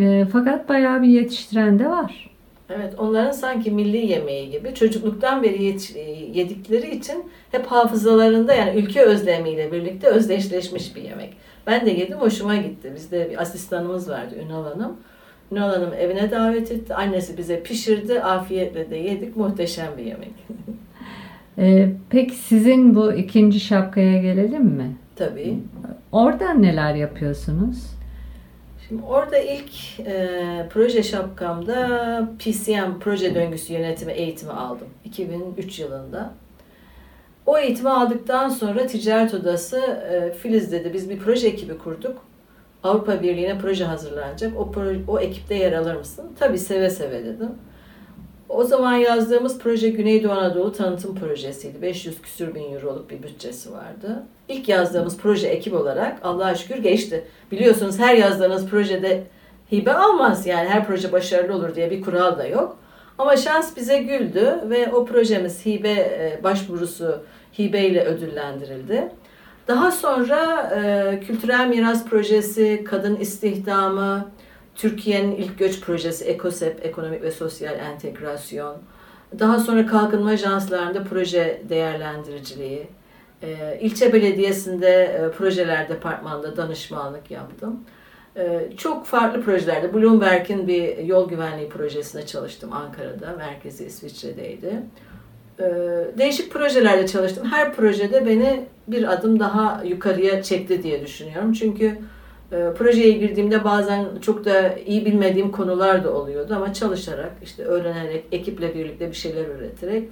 E, 0.00 0.26
fakat 0.32 0.68
bayağı 0.68 1.02
bir 1.02 1.08
yetiştiren 1.08 1.78
de 1.78 1.88
var. 1.88 2.30
Evet, 2.70 2.94
onların 2.98 3.30
sanki 3.30 3.70
milli 3.70 4.06
yemeği 4.06 4.50
gibi 4.50 4.74
çocukluktan 4.74 5.42
beri 5.42 5.64
yedikleri 6.34 6.96
için 6.96 7.24
hep 7.50 7.66
hafızalarında 7.66 8.54
yani 8.54 8.80
ülke 8.80 9.02
özlemiyle 9.02 9.72
birlikte 9.72 10.06
özdeşleşmiş 10.06 10.96
bir 10.96 11.02
yemek. 11.02 11.36
Ben 11.66 11.86
de 11.86 11.90
yedim, 11.90 12.18
hoşuma 12.18 12.56
gitti. 12.56 12.92
Bizde 12.94 13.30
bir 13.30 13.42
asistanımız 13.42 14.10
vardı 14.10 14.34
Ünal 14.46 14.64
Hanım. 14.64 14.96
Ünal 15.52 15.70
Hanım 15.74 15.92
evine 15.98 16.30
davet 16.30 16.72
etti. 16.72 16.94
Annesi 16.94 17.38
bize 17.38 17.62
pişirdi. 17.62 18.20
Afiyetle 18.20 18.90
de 18.90 18.96
yedik. 18.96 19.36
Muhteşem 19.36 19.88
bir 19.98 20.04
yemek. 20.04 20.32
ee, 21.58 21.88
peki 22.10 22.34
sizin 22.34 22.94
bu 22.94 23.12
ikinci 23.12 23.60
şapkaya 23.60 24.22
gelelim 24.22 24.64
mi? 24.64 24.96
Tabii. 25.16 25.58
Orada 26.12 26.54
neler 26.54 26.94
yapıyorsunuz? 26.94 27.91
Şimdi 28.88 29.02
orada 29.02 29.38
ilk 29.38 30.00
e, 30.06 30.66
proje 30.70 31.02
şapkamda 31.02 32.28
PCM 32.38 32.98
proje 33.00 33.34
döngüsü 33.34 33.72
yönetimi 33.72 34.12
eğitimi 34.12 34.52
aldım. 34.52 34.88
2003 35.04 35.78
yılında. 35.78 36.34
O 37.46 37.58
eğitimi 37.58 37.90
aldıktan 37.90 38.48
sonra 38.48 38.86
ticaret 38.86 39.34
odası 39.34 39.78
e, 39.80 40.32
Filiz 40.32 40.72
dedi 40.72 40.92
biz 40.92 41.10
bir 41.10 41.18
proje 41.18 41.48
ekibi 41.48 41.78
kurduk. 41.78 42.18
Avrupa 42.82 43.22
Birliği'ne 43.22 43.58
proje 43.58 43.84
hazırlanacak. 43.84 44.60
O, 44.60 44.72
proje, 44.72 45.00
o 45.08 45.20
ekipte 45.20 45.54
yer 45.54 45.72
alır 45.72 45.94
mısın? 45.94 46.32
Tabii 46.38 46.58
seve 46.58 46.90
seve 46.90 47.24
dedim. 47.24 47.50
O 48.52 48.64
zaman 48.64 48.94
yazdığımız 48.94 49.58
proje 49.58 49.88
Güneydoğu 49.88 50.32
Anadolu 50.32 50.72
tanıtım 50.72 51.14
projesiydi. 51.14 51.82
500 51.82 52.22
küsür 52.22 52.54
bin 52.54 52.72
euroluk 52.72 53.10
bir 53.10 53.22
bütçesi 53.22 53.72
vardı. 53.72 54.22
İlk 54.48 54.68
yazdığımız 54.68 55.18
proje 55.18 55.48
ekip 55.48 55.74
olarak 55.74 56.18
Allah'a 56.22 56.54
şükür 56.54 56.76
geçti. 56.76 57.24
Biliyorsunuz 57.52 57.98
her 57.98 58.14
yazdığınız 58.14 58.66
projede 58.66 59.22
hibe 59.72 59.92
almaz. 59.92 60.46
Yani 60.46 60.68
her 60.68 60.86
proje 60.86 61.12
başarılı 61.12 61.54
olur 61.56 61.74
diye 61.74 61.90
bir 61.90 62.02
kural 62.02 62.38
da 62.38 62.46
yok. 62.46 62.76
Ama 63.18 63.36
şans 63.36 63.76
bize 63.76 63.98
güldü 63.98 64.60
ve 64.70 64.92
o 64.92 65.04
projemiz 65.04 65.66
hibe 65.66 65.92
e, 65.92 66.40
başvurusu 66.44 67.22
hibe 67.58 67.80
ile 67.80 68.04
ödüllendirildi. 68.04 69.08
Daha 69.68 69.90
sonra 69.90 70.70
e, 70.76 71.20
kültürel 71.20 71.68
miras 71.68 72.04
projesi, 72.04 72.84
kadın 72.84 73.16
istihdamı, 73.16 74.30
Türkiye'nin 74.74 75.36
ilk 75.36 75.58
göç 75.58 75.80
projesi 75.80 76.24
EKOSEP, 76.24 76.86
Ekonomik 76.86 77.22
ve 77.22 77.30
Sosyal 77.30 77.78
Entegrasyon. 77.78 78.76
Daha 79.38 79.58
sonra 79.58 79.86
kalkınma 79.86 80.30
ajanslarında 80.30 81.04
proje 81.04 81.62
değerlendiriciliği. 81.68 82.86
E, 83.42 83.78
ilçe 83.80 84.12
belediyesinde 84.12 85.02
e, 85.02 85.30
projeler 85.30 85.88
departmanında 85.88 86.56
danışmanlık 86.56 87.30
yaptım. 87.30 87.80
E, 88.36 88.68
çok 88.76 89.06
farklı 89.06 89.42
projelerde. 89.42 89.94
Bloomberg'in 89.94 90.68
bir 90.68 90.98
yol 90.98 91.28
güvenliği 91.28 91.68
projesinde 91.68 92.26
çalıştım 92.26 92.72
Ankara'da. 92.72 93.36
Merkezi 93.38 93.84
İsviçre'deydi. 93.84 94.82
E, 95.58 95.64
değişik 96.18 96.52
projelerde 96.52 97.06
çalıştım. 97.06 97.46
Her 97.50 97.74
projede 97.74 98.26
beni 98.26 98.66
bir 98.88 99.12
adım 99.12 99.40
daha 99.40 99.82
yukarıya 99.84 100.42
çekti 100.42 100.82
diye 100.82 101.06
düşünüyorum. 101.06 101.52
Çünkü 101.52 101.98
projeye 102.78 103.12
girdiğimde 103.12 103.64
bazen 103.64 104.06
çok 104.22 104.44
da 104.44 104.78
iyi 104.86 105.06
bilmediğim 105.06 105.52
konular 105.52 106.04
da 106.04 106.14
oluyordu 106.14 106.54
ama 106.54 106.72
çalışarak, 106.72 107.32
işte 107.42 107.64
öğrenerek, 107.64 108.24
ekiple 108.32 108.74
birlikte 108.74 109.08
bir 109.08 109.16
şeyler 109.16 109.44
üreterek 109.46 110.08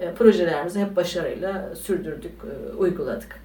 e, 0.00 0.12
projelerimizi 0.14 0.80
hep 0.80 0.96
başarıyla 0.96 1.74
sürdürdük, 1.76 2.32
e, 2.32 2.76
uyguladık. 2.76 3.40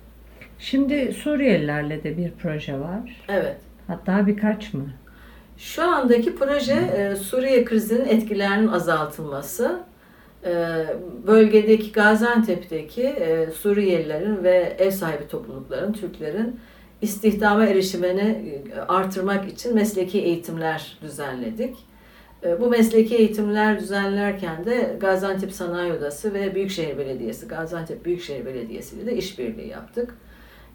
Şimdi 0.59 1.13
Suriyelilerle 1.13 2.03
de 2.03 2.17
bir 2.17 2.31
proje 2.41 2.79
var. 2.79 3.25
Evet. 3.29 3.55
Hatta 3.87 4.27
birkaç 4.27 4.73
mı? 4.73 4.85
Şu 5.57 5.83
andaki 5.83 6.35
proje 6.35 7.15
Suriye 7.15 7.65
krizinin 7.65 8.05
etkilerinin 8.05 8.67
azaltılması. 8.67 9.79
Bölgedeki 11.27 11.91
Gaziantep'teki 11.91 13.15
Suriyelilerin 13.53 14.43
ve 14.43 14.75
ev 14.79 14.91
sahibi 14.91 15.27
toplulukların, 15.27 15.93
Türklerin 15.93 16.59
istihdama 17.01 17.65
erişimini 17.65 18.61
e, 18.75 18.79
artırmak 18.79 19.49
için 19.49 19.75
mesleki 19.75 20.21
eğitimler 20.21 20.97
düzenledik. 21.01 21.75
E, 22.43 22.61
bu 22.61 22.69
mesleki 22.69 23.15
eğitimler 23.15 23.79
düzenlerken 23.79 24.65
de 24.65 24.97
Gaziantep 24.99 25.51
Sanayi 25.51 25.93
Odası 25.93 26.33
ve 26.33 26.55
Büyükşehir 26.55 26.97
Belediyesi, 26.97 27.47
Gaziantep 27.47 28.05
Büyükşehir 28.05 28.45
Belediyesi 28.45 28.95
ile 28.95 29.05
de 29.05 29.15
işbirliği 29.15 29.67
yaptık. 29.67 30.13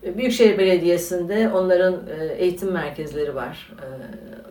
E, 0.05 0.19
Büyükşehir 0.19 0.59
Belediyesi'nde 0.59 1.49
onların 1.49 2.03
eğitim 2.39 2.73
merkezleri 2.73 3.35
var. 3.35 3.73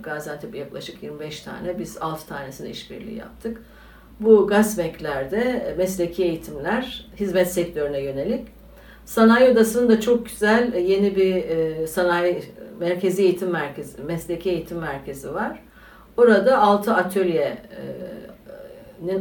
Gaziantep 0.04 0.56
yaklaşık 0.56 1.04
25 1.04 1.42
tane, 1.42 1.80
biz 1.80 1.98
6 2.02 2.28
tanesinde 2.28 2.70
işbirliği 2.70 3.18
yaptık. 3.18 3.62
Bu 4.20 4.48
GASMEK'lerde 4.48 5.76
mesleki 5.78 6.24
eğitimler 6.24 7.10
hizmet 7.20 7.52
sektörüne 7.52 8.02
yönelik 8.02 8.48
Sanayi 9.06 9.50
Odası'nın 9.50 9.90
da 9.90 10.02
çok 10.02 10.26
güzel 10.26 10.74
e, 10.74 10.80
yeni 10.80 11.16
bir 11.16 11.36
e, 11.36 11.88
sanayi 11.88 12.44
merkezi 12.80 13.24
eğitim 13.24 13.50
merkezi, 13.50 14.04
mesleki 14.04 14.50
eğitim 14.50 14.78
merkezi 14.78 15.34
var. 15.34 15.60
Orada 16.18 16.62
6 16.62 16.94
atölyenin 16.94 17.58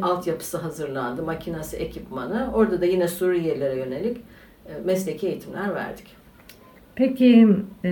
altyapısı 0.02 0.58
hazırlandı, 0.58 1.22
makinası, 1.22 1.76
ekipmanı. 1.76 2.50
Orada 2.54 2.80
da 2.80 2.86
yine 2.86 3.08
Suriyelilere 3.08 3.76
yönelik 3.76 4.16
e, 4.66 4.70
mesleki 4.84 5.28
eğitimler 5.28 5.74
verdik. 5.74 6.06
Peki 6.94 7.48
e, 7.84 7.90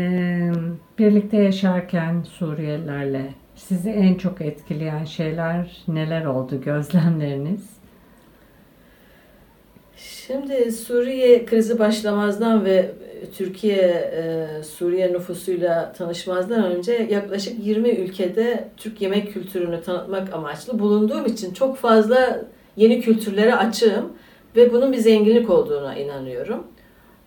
birlikte 0.98 1.37
yaşarken 1.37 2.22
Suriyelilerle 2.22 3.35
sizi 3.55 3.90
en 3.90 4.14
çok 4.14 4.40
etkileyen 4.40 5.05
şeyler 5.05 5.85
neler 5.88 6.24
oldu 6.24 6.61
gözlemleriniz? 6.61 7.78
Şimdi 9.99 10.73
Suriye 10.73 11.47
krizi 11.47 11.79
başlamazdan 11.79 12.65
ve 12.65 12.91
Türkiye 13.37 13.77
e, 13.77 14.63
Suriye 14.63 15.13
nüfusuyla 15.13 15.93
tanışmazdan 15.93 16.65
önce 16.65 16.93
yaklaşık 17.11 17.67
20 17.67 17.89
ülkede 17.89 18.69
Türk 18.77 19.01
yemek 19.03 19.33
kültürünü 19.33 19.83
tanıtmak 19.83 20.33
amaçlı 20.33 20.79
bulunduğum 20.79 21.27
için 21.27 21.55
çok 21.55 21.77
fazla 21.77 22.45
yeni 22.77 23.01
kültürlere 23.01 23.55
açığım 23.55 24.13
ve 24.57 24.73
bunun 24.73 24.93
bir 24.93 24.99
zenginlik 24.99 25.51
olduğuna 25.51 25.95
inanıyorum. 25.95 26.67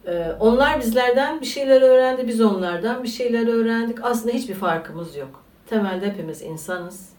E, 0.07 0.25
onlar 0.39 0.79
bizlerden 0.79 1.41
bir 1.41 1.45
şeyler 1.45 1.81
öğrendi, 1.81 2.27
biz 2.27 2.41
onlardan 2.41 3.03
bir 3.03 3.09
şeyler 3.09 3.47
öğrendik. 3.47 3.97
Aslında 4.03 4.33
hiçbir 4.33 4.53
farkımız 4.53 5.15
yok. 5.15 5.43
Temelde 5.67 6.07
hepimiz 6.07 6.41
insanız. 6.41 7.09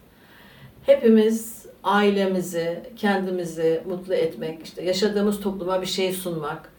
Hepimiz 0.85 1.62
ailemizi, 1.83 2.79
kendimizi 2.97 3.83
mutlu 3.87 4.13
etmek, 4.13 4.63
işte 4.63 4.83
yaşadığımız 4.83 5.41
topluma 5.41 5.81
bir 5.81 5.87
şey 5.87 6.13
sunmak, 6.13 6.69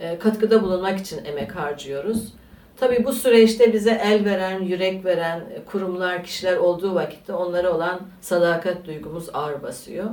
e, 0.00 0.18
katkıda 0.18 0.62
bulunmak 0.62 0.98
için 0.98 1.24
emek 1.24 1.56
harcıyoruz. 1.56 2.32
Tabii 2.76 3.04
bu 3.04 3.12
süreçte 3.12 3.72
bize 3.72 4.00
el 4.04 4.24
veren, 4.24 4.60
yürek 4.60 5.04
veren 5.04 5.40
e, 5.40 5.64
kurumlar, 5.64 6.24
kişiler 6.24 6.56
olduğu 6.56 6.94
vakitte 6.94 7.32
onlara 7.32 7.74
olan 7.76 8.00
sadakat 8.20 8.84
duygumuz 8.86 9.28
ağır 9.34 9.62
basıyor. 9.62 10.10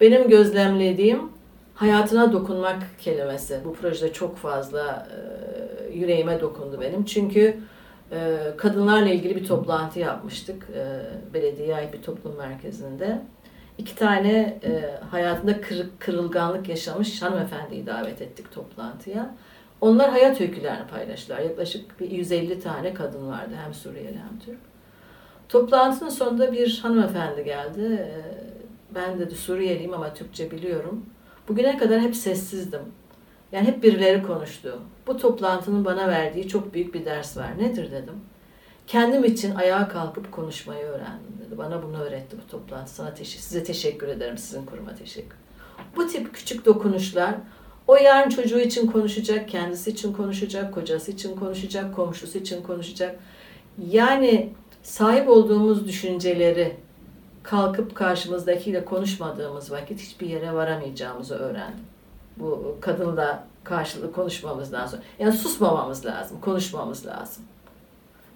Benim 0.00 0.28
gözlemlediğim 0.28 1.20
hayatına 1.74 2.32
dokunmak 2.32 2.82
kelimesi. 2.98 3.60
Bu 3.64 3.74
projede 3.74 4.12
çok 4.12 4.36
fazla 4.36 5.08
e, 5.10 5.98
yüreğime 5.98 6.40
dokundu 6.40 6.80
benim. 6.80 7.04
Çünkü 7.04 7.56
kadınlarla 8.56 9.08
ilgili 9.08 9.36
bir 9.36 9.44
toplantı 9.44 9.98
yapmıştık. 9.98 10.68
belediye 11.34 11.76
ait 11.76 11.92
bir 11.92 12.02
toplum 12.02 12.36
merkezinde 12.36 13.20
iki 13.80 13.94
tane 13.94 14.58
e, 14.64 15.00
hayatında 15.10 15.60
kırık, 15.60 16.00
kırılganlık 16.00 16.68
yaşamış 16.68 17.22
hanımefendiyi 17.22 17.86
davet 17.86 18.22
ettik 18.22 18.52
toplantıya. 18.52 19.34
Onlar 19.80 20.10
hayat 20.10 20.40
öykülerini 20.40 20.86
paylaştılar. 20.86 21.40
Yaklaşık 21.40 22.00
bir 22.00 22.10
150 22.10 22.60
tane 22.60 22.94
kadın 22.94 23.28
vardı 23.28 23.54
hem 23.64 23.74
Suriyeli 23.74 24.18
hem 24.18 24.38
Türk. 24.44 24.58
Toplantının 25.48 26.10
sonunda 26.10 26.52
bir 26.52 26.80
hanımefendi 26.82 27.44
geldi. 27.44 27.82
E, 27.82 28.20
ben 28.94 29.18
dedi 29.18 29.34
Suriyeliyim 29.34 29.94
ama 29.94 30.14
Türkçe 30.14 30.50
biliyorum. 30.50 31.06
Bugüne 31.48 31.78
kadar 31.78 32.00
hep 32.00 32.16
sessizdim. 32.16 32.82
Yani 33.52 33.66
hep 33.66 33.82
birileri 33.82 34.22
konuştu. 34.22 34.78
Bu 35.06 35.16
toplantının 35.16 35.84
bana 35.84 36.08
verdiği 36.08 36.48
çok 36.48 36.74
büyük 36.74 36.94
bir 36.94 37.04
ders 37.04 37.36
var. 37.36 37.58
Nedir 37.58 37.90
dedim. 37.90 38.14
Kendim 38.90 39.24
için 39.24 39.54
ayağa 39.54 39.88
kalkıp 39.88 40.32
konuşmayı 40.32 40.84
öğrendim 40.84 41.32
dedi. 41.46 41.58
Bana 41.58 41.82
bunu 41.82 41.98
öğretti 41.98 42.36
bu 42.42 42.50
toplantı. 42.50 42.90
Sana 42.90 43.14
teşekkür, 43.14 43.42
size 43.42 43.64
teşekkür 43.64 44.08
ederim. 44.08 44.38
Sizin 44.38 44.66
kuruma 44.66 44.94
teşekkür. 44.94 45.36
Bu 45.96 46.06
tip 46.06 46.34
küçük 46.34 46.66
dokunuşlar 46.66 47.34
o 47.86 47.96
yarın 47.96 48.30
çocuğu 48.30 48.60
için 48.60 48.86
konuşacak, 48.86 49.48
kendisi 49.48 49.90
için 49.90 50.12
konuşacak, 50.12 50.74
kocası 50.74 51.10
için 51.10 51.36
konuşacak, 51.36 51.96
komşusu 51.96 52.38
için 52.38 52.62
konuşacak. 52.62 53.20
Yani 53.90 54.52
sahip 54.82 55.28
olduğumuz 55.28 55.88
düşünceleri 55.88 56.76
kalkıp 57.42 57.94
karşımızdakiyle 57.94 58.84
konuşmadığımız 58.84 59.70
vakit 59.70 60.00
hiçbir 60.00 60.26
yere 60.26 60.54
varamayacağımızı 60.54 61.34
öğrendim. 61.34 61.84
Bu 62.36 62.76
kadınla 62.80 63.46
karşılıklı 63.64 64.12
konuşmamızdan 64.12 64.86
sonra. 64.86 65.02
Yani 65.18 65.32
susmamamız 65.32 66.06
lazım, 66.06 66.40
konuşmamız 66.40 67.06
lazım. 67.06 67.44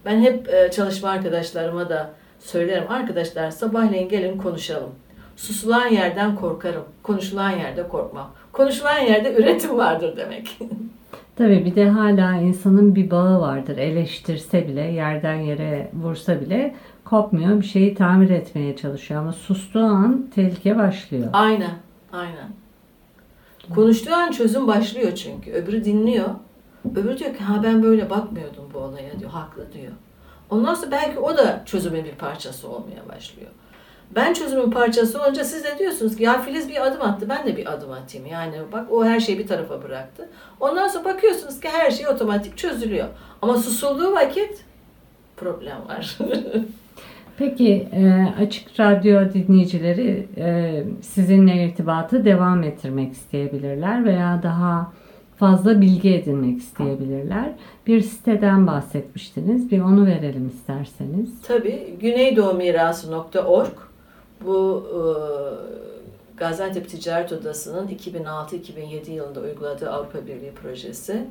Ben 0.05 0.21
hep 0.21 0.49
e, 0.49 0.71
çalışma 0.71 1.09
arkadaşlarıma 1.09 1.89
da 1.89 2.11
söylerim. 2.41 2.91
Arkadaşlar 2.91 3.51
sabahleyin 3.51 4.09
gelin 4.09 4.39
konuşalım. 4.39 4.91
Susulan 5.37 5.87
yerden 5.89 6.37
korkarım. 6.37 6.85
Konuşulan 7.03 7.51
yerde 7.51 7.89
korkmam. 7.89 8.31
Konuşulan 8.53 8.99
yerde 8.99 9.35
üretim 9.35 9.77
vardır 9.77 10.17
demek. 10.17 10.59
Tabii 11.37 11.65
bir 11.65 11.75
de 11.75 11.89
hala 11.89 12.35
insanın 12.35 12.95
bir 12.95 13.11
bağı 13.11 13.41
vardır. 13.41 13.79
Eleştirse 13.79 14.69
bile, 14.69 14.81
yerden 14.81 15.35
yere 15.35 15.91
vursa 16.03 16.41
bile 16.41 16.75
kopmuyor. 17.05 17.61
Bir 17.61 17.67
şeyi 17.67 17.95
tamir 17.95 18.31
etmeye 18.31 18.77
çalışıyor. 18.77 19.21
Ama 19.21 19.33
sustuğu 19.33 19.85
an 19.85 20.27
tehlike 20.35 20.79
başlıyor. 20.79 21.29
Aynen, 21.33 21.75
aynen. 22.13 22.49
Konuştuğu 23.75 24.15
an 24.15 24.31
çözüm 24.31 24.67
başlıyor 24.67 25.15
çünkü. 25.15 25.53
Öbürü 25.53 25.85
dinliyor. 25.85 26.29
Öbürü 26.93 27.19
diyor 27.19 27.35
ki 27.35 27.45
ha 27.45 27.63
ben 27.63 27.83
böyle 27.83 28.11
bakmıyordum 28.11 28.65
bu 28.75 28.79
olaya 28.79 29.21
diyor. 29.21 29.31
Haklı 29.31 29.73
diyor. 29.73 29.93
Ondan 30.51 30.75
sonra 30.75 30.91
belki 30.91 31.19
o 31.19 31.37
da 31.37 31.63
çözümün 31.67 32.05
bir 32.05 32.13
parçası 32.13 32.69
olmaya 32.69 33.09
başlıyor. 33.09 33.51
Ben 34.17 34.33
çözümün 34.33 34.71
parçası 34.71 35.23
olunca 35.23 35.45
siz 35.45 35.65
de 35.65 35.79
diyorsunuz 35.79 36.17
ki 36.17 36.23
ya 36.23 36.43
Filiz 36.43 36.69
bir 36.69 36.87
adım 36.87 37.03
attı 37.03 37.27
ben 37.29 37.47
de 37.47 37.57
bir 37.57 37.73
adım 37.73 37.93
atayım. 37.93 38.27
Yani 38.27 38.55
bak 38.73 38.93
o 38.93 39.05
her 39.05 39.21
şeyi 39.21 39.39
bir 39.39 39.47
tarafa 39.47 39.83
bıraktı. 39.83 40.29
Ondan 40.61 40.89
sonra 40.89 41.05
bakıyorsunuz 41.05 41.61
ki 41.61 41.69
her 41.69 41.91
şey 41.91 42.09
otomatik 42.09 42.57
çözülüyor. 42.57 43.09
Ama 43.43 43.59
susulduğu 43.59 44.13
vakit 44.13 44.65
problem 45.37 45.89
var. 45.89 46.19
Peki 47.39 47.89
e, 47.93 48.27
Açık 48.41 48.81
Radyo 48.81 49.33
dinleyicileri 49.33 50.29
e, 50.37 50.85
sizinle 51.03 51.65
irtibatı 51.65 52.25
devam 52.25 52.63
ettirmek 52.63 53.13
isteyebilirler 53.13 54.05
veya 54.05 54.41
daha 54.43 54.93
fazla 55.45 55.81
bilgi 55.81 56.15
edinmek 56.15 56.59
isteyebilirler. 56.59 57.53
Bir 57.87 58.01
siteden 58.01 58.67
bahsetmiştiniz. 58.67 59.71
Bir 59.71 59.81
onu 59.81 60.07
verelim 60.07 60.49
isterseniz. 60.49 61.29
Tabii. 61.47 61.97
güneydoğumirası.org 62.01 63.73
bu 64.45 64.87
e, 64.91 65.01
Gaziantep 66.37 66.89
Ticaret 66.89 67.33
Odası'nın 67.33 67.89
2006-2007 67.89 69.11
yılında 69.11 69.41
uyguladığı 69.41 69.91
Avrupa 69.91 70.27
Birliği 70.27 70.53
projesi. 70.63 71.27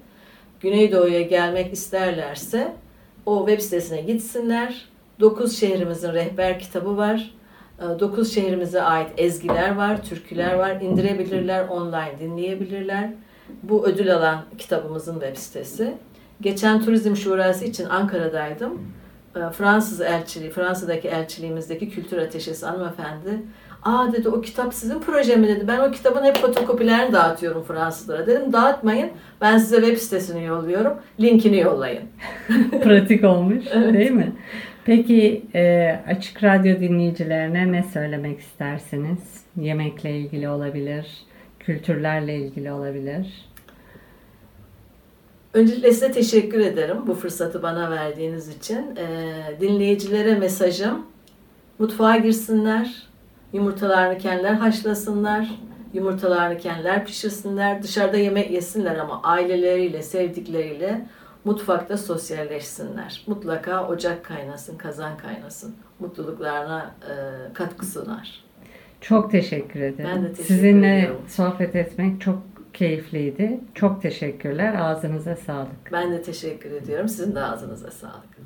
Güneydoğu'ya 0.60 1.21
gelmek 1.21 1.73
isterlerse 1.73 2.73
o 3.26 3.47
web 3.47 3.62
sitesine 3.62 4.02
gitsinler. 4.02 4.86
9 5.19 5.60
şehrimizin 5.60 6.13
rehber 6.13 6.60
kitabı 6.60 6.97
var. 6.97 7.34
9 7.99 8.30
e, 8.30 8.41
şehrimize 8.41 8.82
ait 8.82 9.10
ezgiler 9.17 9.76
var, 9.76 10.04
türküler 10.04 10.54
var. 10.54 10.82
İndirebilirler, 10.82 11.67
online 11.67 12.19
dinleyebilirler. 12.19 13.10
Bu 13.64 13.86
ödül 13.86 14.16
alan 14.16 14.46
kitabımızın 14.58 15.14
web 15.14 15.36
sitesi. 15.38 15.94
Geçen 16.42 16.82
Turizm 16.82 17.16
Şurası 17.16 17.66
için 17.66 17.86
Ankara'daydım. 17.86 18.82
E, 19.36 19.40
Fransız 19.52 20.02
elçiliği, 20.02 20.52
Fransa'daki 20.52 21.08
elçiliğimizdeki 21.08 21.90
kültür 21.90 22.18
ateşesi 22.18 22.66
hanımefendi 22.66 23.42
Aa 23.86 24.14
dedi 24.14 24.30
o 24.30 24.42
kitap 24.42 24.74
sizin 24.74 25.00
proje 25.00 25.36
mi 25.36 25.48
dedi. 25.48 25.68
Ben 25.68 25.80
o 25.80 25.92
kitabın 25.92 26.24
hep 26.24 26.38
fotokopilerini 26.38 27.14
dağıtıyorum 27.14 27.64
Fransızlara. 27.64 28.28
Dedim 28.28 28.54
dağıtmayın. 28.54 29.10
Ben 29.42 29.58
size 29.58 29.76
web 29.76 29.98
sitesini 29.98 30.44
yolluyorum. 30.44 30.94
Linkini 31.20 31.60
yollayın. 31.60 32.04
Pratik 32.84 33.24
olmuş 33.24 33.66
evet. 33.74 33.94
değil 33.94 34.12
mi? 34.12 34.32
Peki 34.86 35.46
e, 35.56 35.92
Açık 36.08 36.44
Radyo 36.44 36.80
dinleyicilerine 36.80 37.72
ne 37.72 37.84
söylemek 37.84 38.40
istersiniz? 38.40 39.20
Yemekle 39.58 40.18
ilgili 40.18 40.50
olabilir, 40.50 41.08
kültürlerle 41.65 42.36
ilgili 42.36 42.71
olabilir. 42.71 43.49
Öncelikle 45.54 45.91
size 45.91 46.12
teşekkür 46.12 46.60
ederim 46.60 46.97
bu 47.08 47.13
fırsatı 47.13 47.63
bana 47.63 47.91
verdiğiniz 47.91 48.49
için. 48.49 48.95
E, 48.95 49.36
dinleyicilere 49.60 50.36
mesajım 50.36 51.06
mutfağa 51.80 52.17
girsinler, 52.17 53.13
Yumurtalarını 53.54 54.17
kendiler 54.17 54.54
haşlasınlar. 54.54 55.49
Yumurtalarını 55.93 56.58
kendiler 56.58 57.06
pişirsinler. 57.06 57.84
Dışarıda 57.84 58.17
yemek 58.17 58.52
yesinler 58.52 58.97
ama 58.97 59.21
aileleriyle, 59.23 60.04
sevdikleriyle 60.04 61.08
mutfakta 61.45 61.97
sosyalleşsinler. 61.97 63.23
Mutlaka 63.28 63.88
ocak 63.88 64.26
kaynasın, 64.26 64.78
kazan 64.78 65.17
kaynasın. 65.17 65.76
Mutluluklarına 65.99 66.95
e, 67.10 67.13
katkı 67.54 67.86
sunar. 67.86 68.43
Çok 69.04 69.32
teşekkür 69.32 69.82
ederim. 69.82 70.10
Ben 70.16 70.24
de 70.24 70.28
teşekkür 70.30 70.44
Sizinle 70.44 70.98
ediyorum. 71.00 71.22
sohbet 71.28 71.76
etmek 71.76 72.22
çok 72.22 72.38
keyifliydi. 72.74 73.60
Çok 73.76 74.02
teşekkürler. 74.02 74.76
Ağzınıza 74.80 75.36
sağlık. 75.36 75.92
Ben 75.92 76.12
de 76.12 76.22
teşekkür 76.22 76.72
ediyorum. 76.72 77.08
Sizin 77.08 77.36
de 77.36 77.39
ağzınıza 77.42 77.92
sağlık. 77.92 78.38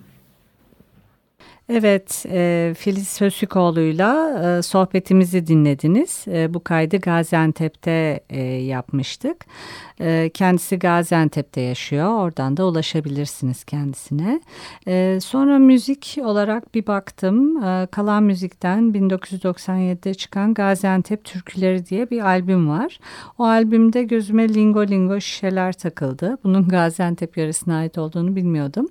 Evet, 1.69 2.25
e, 2.29 2.73
Filiz 2.77 3.21
Hösükoğlu'yla 3.21 4.41
e, 4.57 4.61
sohbetimizi 4.61 5.47
dinlediniz. 5.47 6.25
E, 6.27 6.53
bu 6.53 6.63
kaydı 6.63 6.97
Gaziantep'te 6.97 8.19
e, 8.29 8.41
yapmıştık. 8.41 9.45
E, 10.01 10.31
kendisi 10.33 10.79
Gaziantep'te 10.79 11.61
yaşıyor. 11.61 12.09
Oradan 12.09 12.57
da 12.57 12.65
ulaşabilirsiniz 12.65 13.63
kendisine. 13.63 14.41
E, 14.87 15.19
sonra 15.21 15.59
müzik 15.59 16.17
olarak 16.23 16.75
bir 16.75 16.87
baktım. 16.87 17.63
E, 17.63 17.87
Kalan 17.91 18.23
Müzik'ten 18.23 18.79
1997'de 18.79 20.13
çıkan 20.13 20.53
Gaziantep 20.53 21.23
Türküleri 21.23 21.85
diye 21.85 22.09
bir 22.09 22.21
albüm 22.21 22.69
var. 22.69 22.99
O 23.37 23.43
albümde 23.43 24.03
gözüme 24.03 24.53
lingo 24.53 24.87
lingo 24.87 25.21
şişeler 25.21 25.73
takıldı. 25.73 26.37
Bunun 26.43 26.67
Gaziantep 26.67 27.37
yöresine 27.37 27.73
ait 27.73 27.97
olduğunu 27.97 28.35
bilmiyordum. 28.35 28.87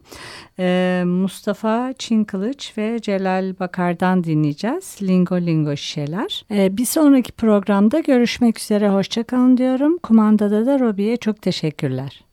E, 0.59 1.03
Mustafa 1.07 1.93
Çinkılıç 1.99 2.66
ve 2.79 2.99
Celal 3.01 3.59
Bakar'dan 3.61 4.25
dinleyeceğiz. 4.25 4.99
Lingo 5.03 5.41
lingo 5.41 5.77
şişeler. 5.77 6.45
E, 6.51 6.77
bir 6.77 6.85
sonraki 6.87 7.33
programda 7.33 8.01
görüşmek 8.01 8.59
üzere. 8.59 8.89
Hoşçakalın 8.89 9.57
diyorum. 9.57 9.99
Kumandada 9.99 10.67
da 10.67 10.81
Robi'ye 10.81 11.17
çok 11.17 11.43
teşekkürler. 11.43 12.25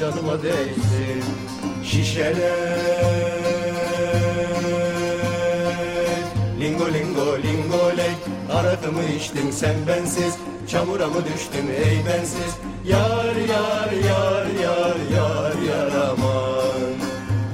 Canıma 0.00 0.42
değsin. 0.42 1.24
Şişeler 1.84 2.78
Lingo 6.60 6.84
lingo 6.92 7.38
lingo 7.38 7.96
lek 7.96 8.16
Arakımı 8.52 9.04
içtim 9.04 9.52
sen 9.52 9.74
bensiz. 9.88 10.34
Çamura 10.68 11.06
mı 11.06 11.24
düştüm 11.34 11.66
ey 11.84 11.98
bensiz? 12.06 12.56
Yar 12.86 13.36
yar 13.48 13.92
yar 13.92 14.46
yar 14.62 14.96
yar 15.16 15.62
yar 15.68 15.92
aman. 16.10 16.92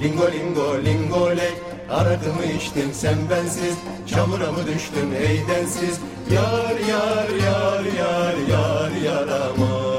Lingo 0.03 0.33
lingo 0.33 0.85
lingo 0.85 1.31
lek 1.31 1.55
Arakımı 1.91 2.45
içtim 2.45 2.93
sen 2.93 3.17
bensiz. 3.31 3.75
Çamura 4.07 4.53
mı 4.53 4.67
düştüm 4.67 5.13
ey 5.29 5.41
densiz? 5.49 6.01
Yar 6.33 6.89
yar 6.89 7.29
yar 7.45 7.85
yar 7.85 8.35
yar 8.49 8.91
yar 9.05 9.29
aman 9.29 9.92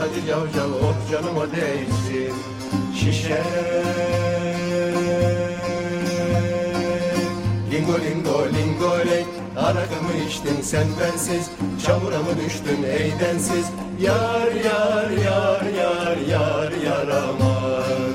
hadi 0.00 0.26
cavcav 0.26 0.70
oh 0.72 1.10
canıma 1.10 1.46
değsin 1.52 2.34
şişe. 2.94 3.42
Lingo 7.72 7.98
lingo 8.00 8.46
lingo 8.56 8.98
ley. 8.98 9.24
Arakımı 9.56 10.12
içtin 10.28 10.62
sen 10.62 10.86
bensiz. 11.00 11.50
Çamura 11.86 12.18
mı 12.18 12.30
düştün 12.44 12.82
ey 12.82 13.12
densiz? 13.20 13.66
Yar 14.00 14.52
yar 14.64 15.10
yar 15.10 15.62
yar 15.78 16.16
yar 16.16 16.72
yar 16.84 17.08
aman 17.08 18.10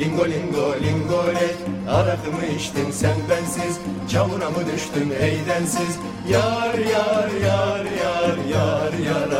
Lingo 0.00 0.24
lingo 0.24 0.74
lingo 0.82 1.26
ley. 1.26 1.54
Arakımı 1.90 2.46
içtin 2.56 2.90
sen 2.90 3.16
bensiz. 3.30 3.78
Çamura 4.12 4.50
mı 4.50 4.62
düştün 4.74 5.10
ey 5.20 5.38
densiz? 5.48 5.98
Yar 6.28 6.74
yar 6.74 7.30
yar 7.46 7.84
yar 7.84 8.36
yar 8.54 8.92
yar 9.04 9.30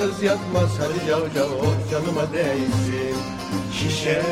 Yalnız 0.00 0.22
yatmaz, 0.22 0.70
hadi 0.78 1.06
cavcav 1.06 1.50
oh 1.50 1.90
canıma 1.90 2.32
değsin. 2.32 3.16
Şişe. 3.72 4.22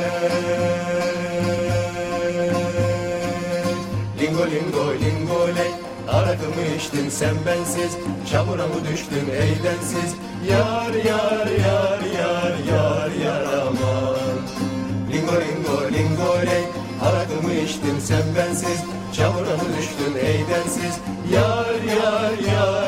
Lingo 4.20 4.46
lingo 4.46 4.94
lingo 5.00 5.48
ley 5.56 5.70
Arakımı 6.08 6.76
içtin 6.76 7.08
sen 7.08 7.34
bensiz. 7.46 7.96
Çamura 8.30 8.66
mı 8.66 8.74
düştün 8.92 9.28
ey 9.32 9.50
densiz 9.64 10.14
Yar 10.50 10.94
yar 10.94 11.46
yar 11.46 12.00
yar 12.18 12.54
yar 12.72 13.10
yar 13.24 13.44
aman. 13.60 14.38
Lingo 15.12 15.32
lingo 15.32 15.92
lingo 15.92 16.46
ley 16.46 16.64
Arakımı 17.02 17.54
içtin 17.54 17.98
sen 17.98 18.22
bensiz. 18.36 18.80
Çamura 19.16 19.56
mı 19.56 19.68
densiz 20.50 21.00
Yar 21.32 21.82
yar 21.96 22.38
yar 22.38 22.52
yar 22.52 22.87